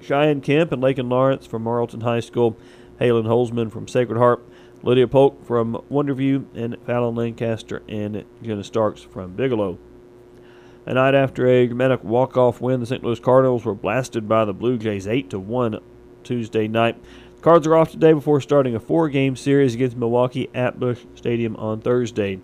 Cheyenne 0.00 0.40
Kemp 0.40 0.72
and 0.72 0.80
Lakin 0.80 1.10
Lawrence 1.10 1.46
from 1.46 1.64
Morrilton 1.64 2.02
High 2.02 2.20
School. 2.20 2.56
Halen 3.00 3.24
Holzman 3.24 3.70
from 3.70 3.88
Sacred 3.88 4.18
Heart, 4.18 4.42
Lydia 4.82 5.08
Polk 5.08 5.44
from 5.46 5.82
Wonderview, 5.90 6.44
and 6.54 6.76
Fallon 6.84 7.14
Lancaster 7.14 7.82
and 7.88 8.24
Jenna 8.42 8.64
Starks 8.64 9.02
from 9.02 9.32
Bigelow. 9.34 9.78
A 10.86 10.94
night 10.94 11.14
after 11.14 11.46
a 11.46 11.66
dramatic 11.66 12.04
walk-off 12.04 12.60
win, 12.60 12.80
the 12.80 12.86
St. 12.86 13.02
Louis 13.02 13.18
Cardinals 13.18 13.64
were 13.64 13.74
blasted 13.74 14.28
by 14.28 14.44
the 14.44 14.52
Blue 14.52 14.76
Jays 14.76 15.06
8 15.06 15.30
to 15.30 15.38
1 15.38 15.80
Tuesday 16.22 16.68
night. 16.68 17.02
The 17.36 17.42
Cards 17.42 17.66
are 17.66 17.76
off 17.76 17.90
today 17.90 18.12
before 18.12 18.40
starting 18.42 18.74
a 18.74 18.80
four-game 18.80 19.36
series 19.36 19.74
against 19.74 19.96
Milwaukee 19.96 20.50
at 20.54 20.78
Busch 20.78 21.04
Stadium 21.14 21.56
on 21.56 21.80
Thursday. 21.80 22.38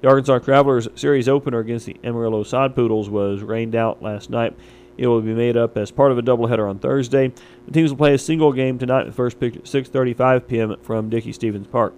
The 0.00 0.08
Arkansas 0.08 0.38
Travelers 0.38 0.88
series 0.94 1.28
opener 1.28 1.58
against 1.58 1.86
the 1.86 1.96
Amarillo 2.04 2.42
Sod 2.42 2.74
Poodles 2.76 3.10
was 3.10 3.42
rained 3.42 3.74
out 3.74 4.00
last 4.00 4.30
night. 4.30 4.56
It 5.00 5.06
will 5.06 5.22
be 5.22 5.32
made 5.32 5.56
up 5.56 5.78
as 5.78 5.90
part 5.90 6.12
of 6.12 6.18
a 6.18 6.22
doubleheader 6.22 6.68
on 6.68 6.78
Thursday. 6.78 7.32
The 7.64 7.72
teams 7.72 7.90
will 7.90 7.96
play 7.96 8.12
a 8.12 8.18
single 8.18 8.52
game 8.52 8.78
tonight. 8.78 9.04
The 9.04 9.12
first 9.12 9.40
pitch 9.40 9.56
at 9.56 9.64
6:35 9.64 10.46
p.m. 10.46 10.76
from 10.82 11.08
Dickey 11.08 11.32
Stephens 11.32 11.66
Park. 11.66 11.94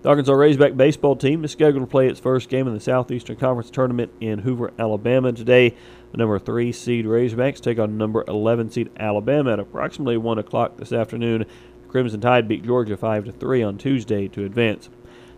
The 0.00 0.08
Arkansas 0.08 0.32
Razorback 0.32 0.78
baseball 0.78 1.16
team 1.16 1.44
is 1.44 1.52
scheduled 1.52 1.82
to 1.82 1.90
play 1.90 2.08
its 2.08 2.18
first 2.18 2.48
game 2.48 2.66
in 2.66 2.72
the 2.72 2.80
Southeastern 2.80 3.36
Conference 3.36 3.70
tournament 3.70 4.10
in 4.22 4.38
Hoover, 4.38 4.72
Alabama 4.78 5.32
today. 5.32 5.76
The 6.12 6.16
number 6.16 6.38
three 6.38 6.72
seed 6.72 7.04
Razorbacks 7.04 7.60
take 7.60 7.78
on 7.78 7.98
number 7.98 8.24
11 8.26 8.70
seed 8.70 8.90
Alabama 8.98 9.52
at 9.52 9.60
approximately 9.60 10.16
one 10.16 10.38
o'clock 10.38 10.78
this 10.78 10.92
afternoon. 10.92 11.44
The 11.82 11.88
Crimson 11.90 12.22
Tide 12.22 12.48
beat 12.48 12.64
Georgia 12.64 12.96
five 12.96 13.26
to 13.26 13.32
three 13.32 13.62
on 13.62 13.76
Tuesday 13.76 14.28
to 14.28 14.46
advance. 14.46 14.88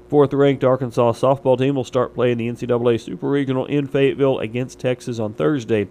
Fourth 0.09 0.33
ranked 0.33 0.63
Arkansas 0.63 1.13
softball 1.15 1.59
team 1.59 1.75
will 1.75 1.83
start 1.83 2.15
playing 2.15 2.39
the 2.39 2.49
NCAA 2.49 3.01
Super 3.01 3.29
Regional 3.29 3.67
in 3.67 3.89
Fayetteville 3.89 4.39
against 4.39 4.79
Texas 4.79 5.19
on 5.19 5.35
Thursday 5.35 5.89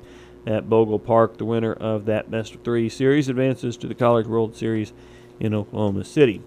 at 0.48 0.70
Bogle 0.70 0.98
Park. 0.98 1.38
The 1.38 1.46
winner 1.46 1.74
of 1.74 2.06
that 2.06 2.32
best 2.32 2.56
of 2.56 2.64
three 2.64 2.90
series 2.90 3.28
advances 3.28 3.78
to 3.78 3.88
the 3.88 3.94
College 3.94 4.26
World 4.26 4.56
Series 4.56 4.94
in 5.40 5.54
Oklahoma 5.54 6.06
City. 6.06 6.42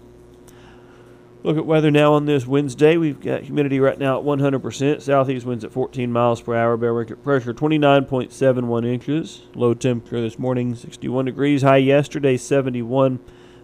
Look 1.43 1.57
at 1.57 1.65
weather 1.65 1.89
now 1.89 2.13
on 2.13 2.25
this 2.25 2.45
Wednesday. 2.45 2.97
We've 2.97 3.19
got 3.19 3.43
humidity 3.43 3.79
right 3.79 3.97
now 3.97 4.19
at 4.19 4.25
100%. 4.25 5.01
Southeast 5.01 5.45
winds 5.45 5.63
at 5.63 5.71
14 5.71 6.11
miles 6.11 6.41
per 6.41 6.55
hour. 6.55 6.77
Barometric 6.77 7.23
pressure 7.23 7.53
29.71 7.53 8.85
inches. 8.85 9.43
Low 9.55 9.73
temperature 9.73 10.21
this 10.21 10.37
morning 10.37 10.75
61 10.75 11.25
degrees. 11.25 11.61
High 11.61 11.77
yesterday 11.77 12.37
71. 12.37 13.19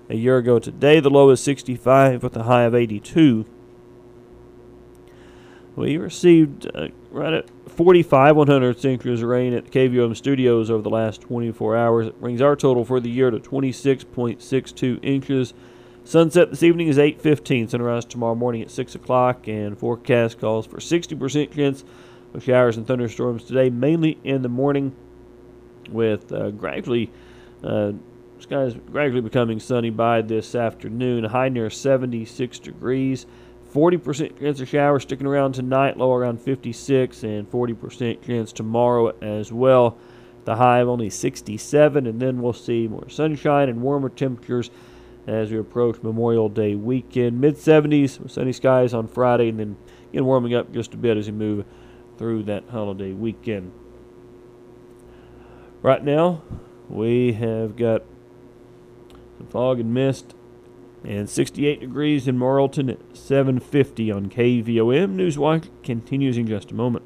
A 0.10 0.16
year 0.16 0.38
ago 0.38 0.58
today, 0.58 1.00
the 1.00 1.10
low 1.10 1.30
is 1.30 1.42
65 1.42 2.24
with 2.24 2.36
a 2.36 2.44
high 2.44 2.64
of 2.64 2.74
82. 2.74 3.46
We 5.78 5.98
received 5.98 6.68
uh, 6.74 6.88
right 7.12 7.34
at 7.34 7.50
45 7.70 8.36
100 8.36 8.84
inches 8.84 9.22
of 9.22 9.30
rain 9.30 9.54
at 9.54 9.70
KVOM 9.70 10.18
studios 10.18 10.72
over 10.72 10.82
the 10.82 10.90
last 10.90 11.22
24 11.22 11.78
hours. 11.78 12.08
It 12.08 12.20
brings 12.20 12.42
our 12.42 12.56
total 12.56 12.84
for 12.84 13.00
the 13.00 13.12
year 13.12 13.30
to 13.30 13.38
26.62 13.38 15.00
inches. 15.04 15.54
Sunset 16.04 16.50
this 16.50 16.64
evening 16.64 16.88
is 16.88 16.98
8:15. 16.98 17.68
Sunrise 17.70 18.06
tomorrow 18.06 18.34
morning 18.34 18.64
at 18.64 18.72
6 18.72 18.96
o'clock, 18.96 19.48
and 19.48 19.78
forecast 19.78 20.40
calls 20.40 20.66
for 20.66 20.78
60% 20.78 21.52
chance 21.52 21.84
of 22.34 22.44
showers 22.44 22.76
and 22.76 22.88
thunderstorms 22.88 23.44
today, 23.44 23.70
mainly 23.70 24.18
in 24.24 24.42
the 24.42 24.50
morning, 24.50 24.96
with 25.92 26.32
uh, 26.32 26.50
gradually 26.50 27.12
uh, 27.64 27.92
skies 28.40 28.74
gradually 28.92 29.22
becoming 29.22 29.60
sunny 29.60 29.92
by 29.92 30.24
this 30.24 30.56
afternoon. 30.56 31.26
High 31.26 31.50
near 31.50 31.70
76 31.70 32.58
degrees. 32.58 33.28
40% 33.78 34.40
chance 34.40 34.60
of 34.60 34.68
showers 34.68 35.04
sticking 35.04 35.28
around 35.28 35.52
tonight, 35.52 35.98
low 35.98 36.12
around 36.12 36.42
56, 36.42 37.22
and 37.22 37.48
40% 37.52 38.26
chance 38.26 38.52
tomorrow 38.52 39.16
as 39.22 39.54
well. 39.54 40.00
The 40.46 40.56
high 40.56 40.80
of 40.80 40.90
only 40.90 41.12
67, 41.12 42.08
and 42.08 42.20
then 42.20 42.42
we'll 42.42 42.54
see 42.54 42.88
more 42.88 43.08
sunshine 43.08 43.70
and 43.70 43.84
warmer 43.84 44.10
temperatures 44.10 44.72
as 45.28 45.52
we 45.52 45.60
approach 45.60 46.02
Memorial 46.02 46.50
Day 46.50 46.74
weekend. 46.74 47.40
Mid 47.40 47.56
70s 47.56 48.28
sunny 48.32 48.52
skies 48.52 48.96
on 48.96 49.08
Friday, 49.08 49.50
and 49.50 49.60
then 49.60 49.78
again 50.10 50.26
warming 50.26 50.56
up 50.56 50.74
just 50.74 50.96
a 50.96 50.98
bit 50.98 51.16
as 51.16 51.28
we 51.28 51.34
move 51.34 51.64
through 52.18 52.44
that 52.44 52.64
holiday 52.72 53.14
weekend. 53.14 53.72
Right 55.84 56.04
now, 56.04 56.42
we 56.90 57.34
have 57.34 57.76
got 57.76 58.02
some 59.38 59.46
fog 59.48 59.80
and 59.80 59.94
mist 59.94 60.34
and 61.08 61.30
68 61.30 61.80
degrees 61.80 62.28
in 62.28 62.38
Morrilton 62.38 62.92
at 62.92 63.18
750 63.18 64.12
on 64.12 64.30
KVOM. 64.30 65.16
Newswatch 65.16 65.70
continues 65.82 66.38
in 66.38 66.48
just 66.48 66.72
a 66.72 66.76
moment. 66.76 67.06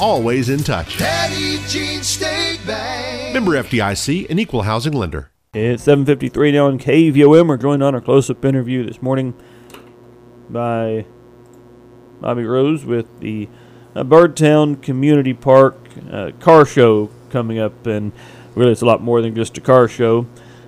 always 0.00 0.48
in 0.48 0.60
touch. 0.60 0.98
Petit 0.98 1.58
Jean 1.66 2.02
State 2.02 2.60
Bank. 2.66 3.34
Member 3.34 3.52
FDIC, 3.52 4.28
an 4.30 4.38
equal 4.38 4.62
housing 4.62 4.92
lender. 4.92 5.30
It's 5.54 5.84
7:53 5.84 6.52
now 6.52 6.66
on 6.66 6.78
KVOM. 6.78 7.48
We're 7.48 7.56
joined 7.56 7.82
on 7.82 7.94
our 7.94 8.00
close-up 8.00 8.44
interview 8.44 8.84
this 8.84 9.00
morning 9.00 9.34
by 10.50 11.06
Bobby 12.20 12.44
Rose 12.44 12.84
with 12.84 13.06
the 13.20 13.48
uh, 13.94 14.04
Birdtown 14.04 14.80
Community 14.82 15.34
Park 15.34 15.76
uh, 16.10 16.32
car 16.40 16.64
show 16.66 17.10
coming 17.30 17.58
up, 17.58 17.86
and 17.86 18.12
really 18.54 18.72
it's 18.72 18.82
a 18.82 18.86
lot 18.86 19.02
more 19.02 19.22
than 19.22 19.34
just 19.34 19.56
a 19.58 19.60
car 19.60 19.88
show. 19.88 20.26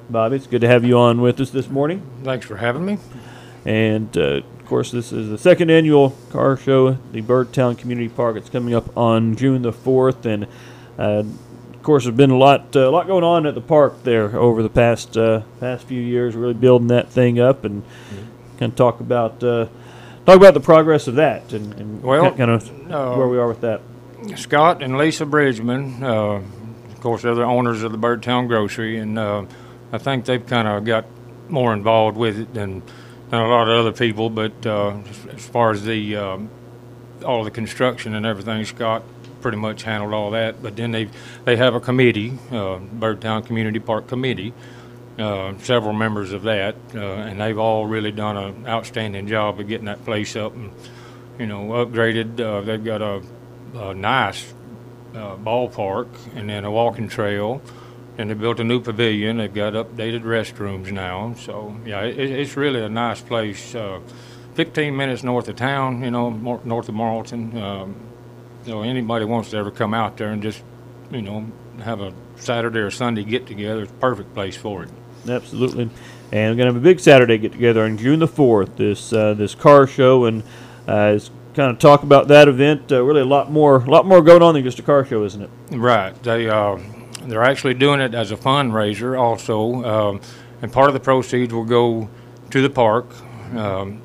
Bobby, 0.08 0.36
it's 0.36 0.46
good 0.46 0.62
to 0.62 0.68
have 0.68 0.84
you 0.84 0.98
on 0.98 1.20
with 1.20 1.40
us 1.40 1.50
this 1.50 1.68
morning. 1.68 2.02
Thanks 2.24 2.46
for 2.46 2.56
having 2.56 2.84
me. 2.84 2.98
And 3.70 4.18
uh, 4.18 4.42
of 4.59 4.66
course, 4.66 4.90
this 4.90 5.12
is 5.12 5.28
the 5.28 5.38
second 5.38 5.70
annual 5.70 6.11
car 6.30 6.56
show, 6.56 6.88
at 6.88 7.12
the 7.12 7.22
Birdtown 7.22 7.78
Community 7.78 8.09
Park. 8.09 8.37
It's 8.37 8.50
coming 8.50 8.74
up 8.74 8.96
on 8.96 9.37
June 9.37 9.62
the 9.62 9.72
4th, 9.72 10.24
and 10.24 10.48
uh, 10.98 11.22
of 11.22 11.83
course, 11.85 12.02
there's 12.02 12.16
been 12.16 12.30
a 12.30 12.37
lot, 12.37 12.74
uh, 12.74 12.88
a 12.88 12.90
lot 12.90 13.06
going 13.06 13.22
on 13.22 13.46
at 13.46 13.54
the 13.54 13.61
park 13.61 14.02
there 14.02 14.37
over 14.37 14.64
the 14.64 14.68
past 14.68 15.16
uh, 15.16 15.42
past 15.61 15.87
few 15.87 16.00
years. 16.00 16.35
Really 16.35 16.54
building 16.54 16.88
that 16.88 17.11
thing 17.11 17.38
up, 17.38 17.64
and 17.64 17.85
kind 18.59 18.72
of 18.72 18.76
talk 18.76 18.98
about 18.98 19.40
uh, 19.44 19.66
talk 20.26 20.35
about 20.35 20.54
the 20.54 20.61
progress 20.61 21.06
of 21.06 21.14
that, 21.14 21.52
and, 21.52 21.72
and 21.74 22.02
Well, 22.02 22.35
kind 22.35 22.50
of 22.50 22.68
uh, 22.90 23.14
where 23.14 23.28
we 23.28 23.38
are 23.38 23.46
with 23.46 23.61
that. 23.61 23.83
Scott 24.35 24.83
and 24.83 24.98
Lisa 24.98 25.26
Bridgman, 25.26 26.02
uh, 26.02 26.42
of 26.90 27.00
course, 27.00 27.22
they're 27.22 27.37
the 27.37 27.44
owners 27.44 27.85
of 27.85 27.92
the 27.92 27.98
Birdtown 27.98 28.48
Grocery, 28.48 28.98
and 28.98 29.16
uh, 29.16 29.44
I 29.92 29.98
think 29.98 30.24
they've 30.24 30.44
kind 30.44 30.66
of 30.66 30.85
got 30.85 31.04
more 31.48 31.72
involved 31.72 32.16
with 32.16 32.37
it 32.37 32.52
than, 32.52 32.83
than 33.30 33.40
a 33.40 33.48
lot 33.48 33.68
of 33.68 33.78
other 33.78 33.92
people. 33.92 34.30
But 34.30 34.66
uh, 34.66 34.98
as- 35.32 35.46
far 35.46 35.70
as 35.70 35.84
the 35.84 36.16
um, 36.16 36.50
all 37.24 37.44
the 37.44 37.50
construction 37.50 38.14
and 38.14 38.26
everything, 38.26 38.64
Scott 38.64 39.02
pretty 39.40 39.56
much 39.58 39.82
handled 39.82 40.12
all 40.12 40.30
that. 40.32 40.62
But 40.62 40.76
then 40.76 40.90
they 40.90 41.08
they 41.44 41.56
have 41.56 41.74
a 41.74 41.80
committee, 41.80 42.38
uh, 42.50 42.78
Birdtown 42.78 43.44
Community 43.46 43.78
Park 43.78 44.06
Committee, 44.08 44.52
uh, 45.18 45.54
several 45.58 45.92
members 45.92 46.32
of 46.32 46.42
that, 46.42 46.76
uh, 46.94 46.98
and 46.98 47.40
they've 47.40 47.58
all 47.58 47.86
really 47.86 48.12
done 48.12 48.36
an 48.36 48.66
outstanding 48.66 49.26
job 49.26 49.60
of 49.60 49.68
getting 49.68 49.86
that 49.86 50.04
place 50.04 50.36
up 50.36 50.54
and 50.54 50.72
you 51.38 51.46
know 51.46 51.68
upgraded. 51.68 52.40
Uh, 52.40 52.60
they've 52.62 52.84
got 52.84 53.02
a, 53.02 53.22
a 53.74 53.94
nice 53.94 54.52
uh, 55.14 55.36
ballpark 55.36 56.08
and 56.34 56.48
then 56.48 56.64
a 56.64 56.70
walking 56.70 57.08
trail. 57.08 57.62
And 58.18 58.29
they 58.29 58.35
built 58.35 58.61
a 58.61 58.64
new 58.64 58.81
pavilion. 58.81 59.38
They've 59.38 59.53
got 59.53 59.73
updated 59.73 60.23
restrooms 60.23 60.90
now. 60.92 61.35
So 61.35 61.77
yeah, 61.87 62.03
it, 62.03 62.18
it's 62.18 62.57
really 62.57 62.83
a 62.83 62.88
nice 62.88 63.20
place. 63.20 63.75
Uh, 63.75 64.01
15 64.55 64.96
minutes 64.96 65.23
north 65.23 65.49
of 65.49 65.57
town, 65.57 66.03
you 66.03 66.11
know, 66.11 66.31
more, 66.31 66.61
north 66.64 66.88
of 66.88 66.94
Morrilton. 66.94 67.55
Um, 67.55 67.96
so 68.66 68.83
anybody 68.83 69.25
wants 69.25 69.51
to 69.51 69.57
ever 69.57 69.70
come 69.70 69.94
out 69.94 70.16
there 70.16 70.31
and 70.31 70.42
just, 70.42 70.62
you 71.11 71.23
know, 71.23 71.46
have 71.83 72.01
a 72.01 72.12
Saturday 72.37 72.81
or 72.81 72.90
Sunday 72.90 73.25
get 73.25 73.46
together, 73.46 73.83
it's 73.83 73.92
a 73.92 73.94
perfect 73.94 74.35
place 74.35 74.57
for 74.57 74.83
it. 74.83 74.90
Absolutely. 75.29 75.90
And 76.33 76.53
we're 76.53 76.57
gonna 76.57 76.73
have 76.73 76.77
a 76.77 76.81
big 76.81 77.01
Saturday 77.01 77.38
get 77.38 77.53
together 77.53 77.85
on 77.85 77.96
June 77.96 78.20
the 78.20 78.29
fourth. 78.29 78.77
This 78.77 79.12
uh, 79.12 79.35
this 79.35 79.55
car 79.55 79.87
show 79.87 80.27
and 80.27 80.42
uh, 80.87 81.18
kind 81.55 81.70
of 81.70 81.79
talk 81.79 82.03
about 82.03 82.29
that 82.29 82.49
event. 82.49 82.90
Uh, 82.92 83.03
really, 83.03 83.20
a 83.20 83.27
lot 83.27 83.51
more, 83.51 83.77
a 83.77 83.90
lot 83.90 84.07
more 84.07 84.23
going 84.23 84.42
on 84.42 84.55
than 84.55 84.62
just 84.62 84.79
a 84.79 84.83
car 84.83 85.05
show, 85.05 85.25
isn't 85.25 85.42
it? 85.42 85.51
Right. 85.73 86.20
They 86.23 86.49
uh, 86.49 86.79
they're 87.24 87.42
actually 87.42 87.74
doing 87.74 88.00
it 88.00 88.14
as 88.14 88.30
a 88.30 88.37
fundraiser 88.37 89.18
also, 89.18 89.85
um, 89.85 90.20
and 90.62 90.72
part 90.72 90.88
of 90.88 90.94
the 90.94 91.00
proceeds 91.00 91.52
will 91.52 91.64
go 91.64 92.09
to 92.50 92.62
the 92.62 92.70
park 92.70 93.06
um, 93.54 94.02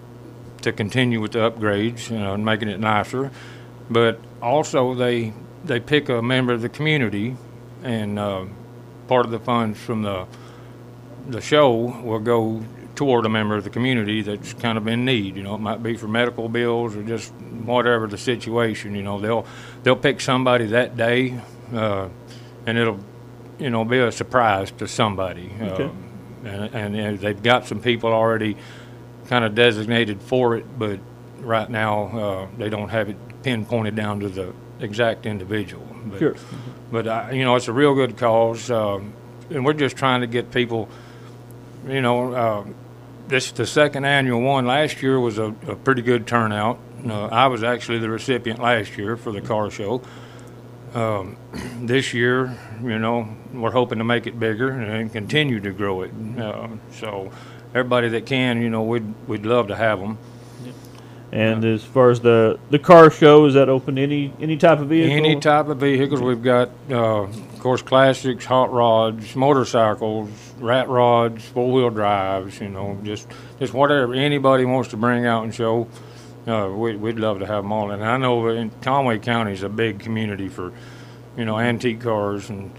to 0.61 0.71
continue 0.71 1.21
with 1.21 1.31
the 1.31 1.39
upgrades 1.39 2.09
you 2.09 2.17
know, 2.17 2.33
and 2.33 2.45
making 2.45 2.67
it 2.69 2.79
nicer. 2.79 3.31
But 3.89 4.19
also 4.41 4.93
they 4.93 5.33
they 5.63 5.79
pick 5.79 6.09
a 6.09 6.21
member 6.21 6.53
of 6.53 6.61
the 6.61 6.69
community, 6.69 7.35
and 7.83 8.19
uh, 8.19 8.45
part 9.07 9.25
of 9.25 9.31
the 9.31 9.39
funds 9.39 9.79
from 9.79 10.01
the 10.03 10.27
the 11.27 11.41
show 11.41 11.73
will 12.03 12.19
go 12.19 12.63
toward 12.95 13.25
a 13.25 13.29
member 13.29 13.55
of 13.55 13.63
the 13.63 13.69
community 13.69 14.21
that's 14.21 14.53
kind 14.53 14.77
of 14.77 14.87
in 14.87 15.05
need. 15.05 15.35
You 15.35 15.43
know, 15.43 15.55
it 15.55 15.59
might 15.61 15.83
be 15.83 15.97
for 15.97 16.07
medical 16.07 16.47
bills 16.49 16.95
or 16.95 17.03
just 17.03 17.31
whatever 17.33 18.07
the 18.07 18.17
situation. 18.17 18.95
You 18.95 19.03
know, 19.03 19.19
they'll 19.19 19.45
they'll 19.83 19.95
pick 19.95 20.21
somebody 20.21 20.67
that 20.67 20.95
day, 20.97 21.39
uh, 21.73 22.09
and 22.65 22.77
it'll, 22.77 22.99
you 23.59 23.69
know, 23.69 23.85
be 23.85 23.99
a 23.99 24.11
surprise 24.11 24.71
to 24.71 24.87
somebody. 24.87 25.51
Okay. 25.59 25.83
Um, 25.85 26.01
and, 26.43 26.75
and, 26.75 26.95
and 26.95 27.19
they've 27.19 27.41
got 27.41 27.65
some 27.65 27.81
people 27.81 28.11
already 28.11 28.57
kind 29.27 29.43
of 29.43 29.55
designated 29.55 30.21
for 30.21 30.55
it, 30.55 30.65
but 30.77 30.99
right 31.39 31.69
now 31.69 32.05
uh, 32.07 32.47
they 32.57 32.69
don't 32.69 32.89
have 32.89 33.09
it 33.09 33.17
pinpointed 33.43 33.95
down 33.95 34.19
to 34.19 34.29
the 34.29 34.53
exact 34.79 35.25
individual. 35.25 35.85
But, 36.05 36.19
Sure. 36.19 36.35
But 36.91 37.07
I, 37.07 37.31
you 37.31 37.43
know, 37.43 37.55
it's 37.55 37.67
a 37.67 37.73
real 37.73 37.95
good 37.95 38.17
cause, 38.17 38.69
um, 38.69 39.13
and 39.49 39.65
we're 39.65 39.73
just 39.73 39.97
trying 39.97 40.21
to 40.21 40.27
get 40.27 40.51
people. 40.51 40.87
You 41.87 42.01
know, 42.01 42.33
uh, 42.33 42.65
this 43.27 43.47
is 43.47 43.51
the 43.53 43.65
second 43.65 44.05
annual 44.05 44.41
one. 44.41 44.65
Last 44.65 45.01
year 45.01 45.19
was 45.19 45.37
a, 45.37 45.53
a 45.67 45.75
pretty 45.75 46.01
good 46.01 46.27
turnout. 46.27 46.79
Uh, 47.05 47.25
I 47.27 47.47
was 47.47 47.63
actually 47.63 47.99
the 47.99 48.09
recipient 48.09 48.59
last 48.59 48.97
year 48.97 49.17
for 49.17 49.31
the 49.31 49.41
car 49.41 49.69
show. 49.69 50.01
Um, 50.95 51.35
this 51.81 52.13
year, 52.13 52.57
you 52.81 52.97
know, 52.97 53.27
we're 53.53 53.71
hoping 53.71 53.97
to 53.97 54.05
make 54.05 54.27
it 54.27 54.39
bigger 54.39 54.69
and 54.69 55.11
continue 55.11 55.59
to 55.59 55.71
grow 55.71 56.03
it. 56.03 56.11
Uh, 56.39 56.69
so, 56.93 57.31
everybody 57.71 58.07
that 58.09 58.25
can, 58.25 58.61
you 58.61 58.69
know, 58.69 58.83
we'd 58.83 59.27
we'd 59.27 59.45
love 59.45 59.67
to 59.67 59.75
have 59.75 59.99
them. 59.99 60.17
And 61.33 61.65
as 61.65 61.83
far 61.83 62.11
as 62.11 62.21
the 62.21 62.57
the 62.69 62.79
car 62.79 63.11
show, 63.11 63.45
is 63.45 63.55
that 63.55 63.67
open 63.67 63.95
to 63.95 64.03
any 64.03 64.31
any 64.39 64.55
type 64.55 64.79
of 64.79 64.87
vehicle? 64.87 65.17
Any 65.17 65.37
type 65.37 65.67
of 65.67 65.79
vehicles, 65.79 66.21
we've 66.21 66.41
got, 66.41 66.69
uh, 66.89 67.23
of 67.23 67.59
course, 67.59 67.81
classics, 67.81 68.45
hot 68.45 68.71
rods, 68.71 69.35
motorcycles, 69.35 70.29
rat 70.59 70.87
rods, 70.87 71.43
four 71.43 71.73
wheel 71.73 71.89
drives. 71.89 72.61
You 72.61 72.69
know, 72.69 72.97
just 73.03 73.27
just 73.59 73.73
whatever 73.73 74.13
anybody 74.13 74.63
wants 74.63 74.91
to 74.91 74.97
bring 74.97 75.25
out 75.25 75.43
and 75.43 75.53
show. 75.53 75.89
Uh, 76.47 76.69
we, 76.75 76.95
we'd 76.95 77.17
love 77.19 77.39
to 77.39 77.45
have 77.45 77.63
them 77.63 77.71
all. 77.71 77.91
And 77.91 78.03
I 78.03 78.17
know 78.17 78.47
in 78.49 78.69
Conway 78.81 79.17
County 79.19 79.53
is 79.53 79.63
a 79.63 79.69
big 79.69 79.99
community 79.99 80.47
for, 80.47 80.71
you 81.35 81.43
know, 81.45 81.57
antique 81.57 82.01
cars 82.01 82.49
and 82.49 82.71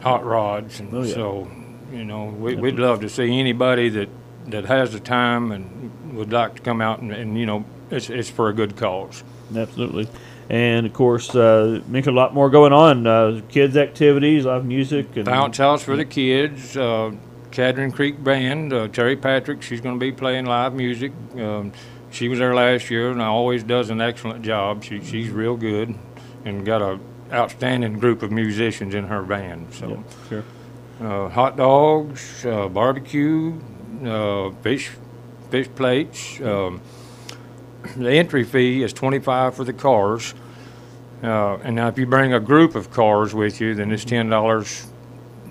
hot 0.00 0.24
rods, 0.24 0.80
and 0.80 0.94
Oh, 0.94 1.02
yeah. 1.02 1.14
so, 1.14 1.50
you 1.92 2.04
know, 2.04 2.24
we, 2.26 2.54
we'd 2.54 2.78
love 2.78 3.00
to 3.00 3.08
see 3.08 3.38
anybody 3.38 3.88
that 3.90 4.08
that 4.46 4.64
has 4.64 4.92
the 4.92 5.00
time 5.00 5.50
and 5.50 6.14
would 6.16 6.32
like 6.32 6.54
to 6.54 6.62
come 6.62 6.80
out 6.80 7.00
and, 7.00 7.10
and 7.12 7.36
you 7.38 7.44
know, 7.44 7.64
it's 7.90 8.08
it's 8.08 8.30
for 8.30 8.48
a 8.48 8.52
good 8.52 8.76
cause. 8.76 9.24
Absolutely. 9.54 10.08
And 10.48 10.86
of 10.86 10.92
course, 10.92 11.34
uh, 11.34 11.82
mentioned 11.88 12.16
a 12.16 12.20
lot 12.20 12.32
more 12.32 12.48
going 12.48 12.72
on. 12.72 13.06
Uh, 13.06 13.40
kids' 13.48 13.76
activities, 13.76 14.44
live 14.46 14.64
music, 14.64 15.16
and 15.16 15.24
Bounce 15.24 15.58
house 15.58 15.82
for 15.82 15.96
the 15.96 16.04
kids. 16.04 16.76
Uh, 16.76 17.12
Cadron 17.50 17.90
Creek 17.90 18.22
Band. 18.22 18.72
Uh, 18.72 18.86
Terry 18.88 19.16
Patrick. 19.16 19.60
She's 19.62 19.80
going 19.80 19.96
to 19.96 20.00
be 20.00 20.12
playing 20.12 20.46
live 20.46 20.72
music. 20.74 21.10
Um, 21.36 21.72
she 22.16 22.28
was 22.28 22.38
there 22.38 22.54
last 22.54 22.90
year 22.90 23.10
and 23.10 23.20
always 23.20 23.62
does 23.62 23.90
an 23.90 24.00
excellent 24.00 24.42
job. 24.42 24.82
She, 24.82 25.02
she's 25.04 25.28
real 25.28 25.56
good 25.56 25.94
and 26.46 26.64
got 26.64 26.80
a 26.80 26.98
outstanding 27.30 27.98
group 27.98 28.22
of 28.22 28.30
musicians 28.32 28.94
in 28.94 29.04
her 29.04 29.22
band. 29.22 29.74
So, 29.74 29.88
Yeah, 29.90 30.28
sure. 30.28 30.44
uh, 31.00 31.28
hot 31.28 31.56
dogs, 31.58 32.46
uh, 32.46 32.68
barbecue, 32.68 33.60
uh, 34.04 34.50
fish, 34.62 34.90
fish 35.50 35.68
plates. 35.74 36.40
Um, 36.40 36.80
the 37.96 38.10
entry 38.12 38.44
fee 38.44 38.82
is 38.82 38.92
twenty 38.92 39.18
five 39.18 39.54
for 39.54 39.64
the 39.64 39.72
cars. 39.72 40.34
Uh, 41.22 41.56
and 41.58 41.76
now, 41.76 41.88
if 41.88 41.98
you 41.98 42.06
bring 42.06 42.32
a 42.32 42.40
group 42.40 42.74
of 42.74 42.90
cars 42.90 43.34
with 43.34 43.60
you, 43.60 43.74
then 43.74 43.92
it's 43.92 44.04
ten 44.04 44.28
dollars 44.28 44.86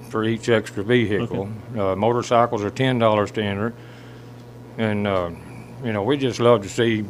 for 0.10 0.24
each 0.24 0.50
extra 0.50 0.84
vehicle. 0.84 1.50
Uh, 1.78 1.96
motorcycles 1.96 2.64
are 2.64 2.70
ten 2.70 3.00
dollars 3.00 3.32
to 3.32 3.42
enter, 3.44 3.74
and 4.78 5.08
uh, 5.08 5.30
you 5.86 5.94
know 5.94 6.04
we 6.04 6.18
just 6.18 6.40
love 6.40 6.64
to 6.64 6.70
see 6.70 7.06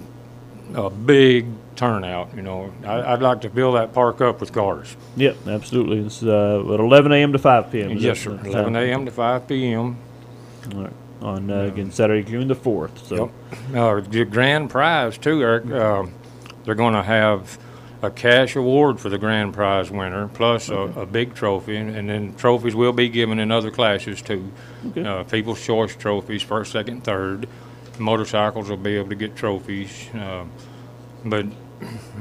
a 0.76 0.90
big 0.90 1.48
turnout. 1.76 2.36
You 2.36 2.42
know, 2.42 2.74
I, 2.86 3.14
I'd 3.14 3.22
like 3.22 3.42
to 3.42 3.50
fill 3.50 3.74
that 3.74 3.94
park 3.94 4.22
up 4.22 4.40
with 4.40 4.52
cars. 4.54 4.96
Yep, 5.16 5.48
absolutely. 5.48 6.00
It's 6.06 6.22
uh, 6.22 6.60
at 6.74 6.80
11 6.80 7.12
a.m. 7.12 7.34
to 7.34 7.40
5 7.40 7.72
p.m. 7.72 7.92
yes, 7.92 8.20
sir. 8.20 8.40
Eleven 8.44 8.76
a.m. 8.76 9.06
to 9.06 9.12
five 9.12 9.48
p.m. 9.48 9.98
All 10.74 10.82
right. 10.84 10.94
On 11.22 11.50
uh, 11.50 11.60
again 11.62 11.92
Saturday, 11.92 12.24
June 12.30 12.48
the 12.48 12.56
4th. 12.56 13.06
So 13.08 13.32
Yep. 13.72 13.76
Uh, 13.76 14.00
the 14.02 14.26
grand 14.26 14.70
prize 14.70 15.18
too, 15.18 15.42
Eric. 15.42 15.66
Uh, 15.68 16.06
they're 16.66 16.76
going 16.76 16.94
to 16.94 17.04
have 17.04 17.58
a 18.02 18.12
cash 18.12 18.56
award 18.56 19.00
for 19.00 19.10
the 19.10 19.18
grand 19.18 19.54
prize 19.54 19.90
winner, 19.90 20.28
plus 20.28 20.70
a, 20.70 20.76
a 20.76 21.06
big 21.06 21.34
trophy, 21.34 21.78
and, 21.78 21.96
and 21.96 22.10
then 22.10 22.36
trophies 22.36 22.76
will 22.76 22.92
be 22.92 23.08
given 23.10 23.40
in 23.40 23.52
other 23.52 23.72
classes 23.72 24.22
too. 24.22 24.52
Okay. 24.88 25.04
Uh, 25.06 25.24
People's 25.24 25.64
Choice 25.64 25.96
trophies, 25.96 26.44
first, 26.44 26.72
second, 26.74 27.04
third. 27.04 27.48
Motorcycles 28.00 28.70
will 28.70 28.78
be 28.78 28.96
able 28.98 29.10
to 29.10 29.16
get 29.16 29.36
trophies, 29.36 30.10
uh, 30.14 30.46
but 31.24 31.46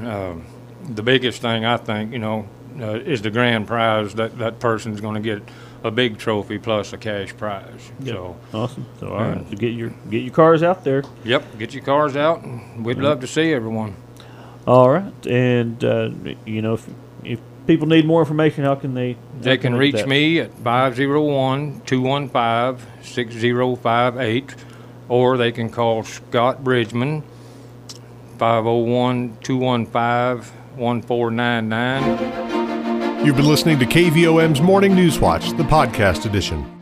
um 0.03 0.45
the 0.87 1.01
biggest 1.01 1.41
thing 1.41 1.65
I 1.65 1.77
think, 1.77 2.11
you 2.13 2.19
know, 2.19 2.47
uh, 2.79 2.91
is 2.99 3.21
the 3.23 3.31
grand 3.31 3.65
prize. 3.67 4.13
That 4.15 4.37
that 4.37 4.59
person's 4.59 5.01
going 5.01 5.15
to 5.15 5.21
get 5.21 5.41
a 5.83 5.89
big 5.91 6.17
trophy 6.19 6.59
plus 6.59 6.93
a 6.93 6.97
cash 6.97 7.35
prize. 7.35 7.91
So. 8.05 8.35
awesome. 8.53 8.85
So 8.99 9.09
all 9.09 9.17
right, 9.19 9.37
Yeah. 9.41 9.49
so 9.49 9.55
get 9.57 9.73
your 9.73 9.89
get 10.11 10.21
your 10.23 10.33
cars 10.33 10.61
out 10.61 10.83
there. 10.83 11.03
Yep, 11.23 11.57
get 11.57 11.73
your 11.73 11.83
cars 11.83 12.15
out. 12.15 12.43
We'd 12.77 12.97
love 12.99 13.21
to 13.21 13.27
see 13.27 13.51
everyone. 13.53 13.95
All 14.67 14.89
right, 14.91 15.27
and 15.27 15.83
uh, 15.83 16.09
you 16.45 16.61
know 16.61 16.73
if 16.75 16.87
if 17.23 17.39
people 17.65 17.87
need 17.87 18.05
more 18.05 18.21
information, 18.21 18.63
how 18.63 18.75
can 18.75 18.93
they? 18.93 19.13
how 19.13 19.19
They 19.41 19.57
can 19.57 19.73
get 19.73 19.79
reach 19.79 19.95
that? 19.95 20.07
me 20.07 20.39
at 20.39 20.51
501 20.59 21.81
215 21.85 23.03
6058, 23.03 24.55
or 25.09 25.37
they 25.37 25.51
can 25.51 25.69
call 25.69 26.03
Scott 26.03 26.63
Bridgman 26.63 27.23
501 28.37 29.37
215 29.41 30.51
1499. 30.77 33.25
You've 33.25 33.35
been 33.35 33.47
listening 33.47 33.79
to 33.79 33.85
KVOM's 33.85 34.61
Morning 34.61 34.93
News 34.93 35.19
Watch, 35.19 35.49
the 35.51 35.63
podcast 35.63 36.25
edition. 36.25 36.74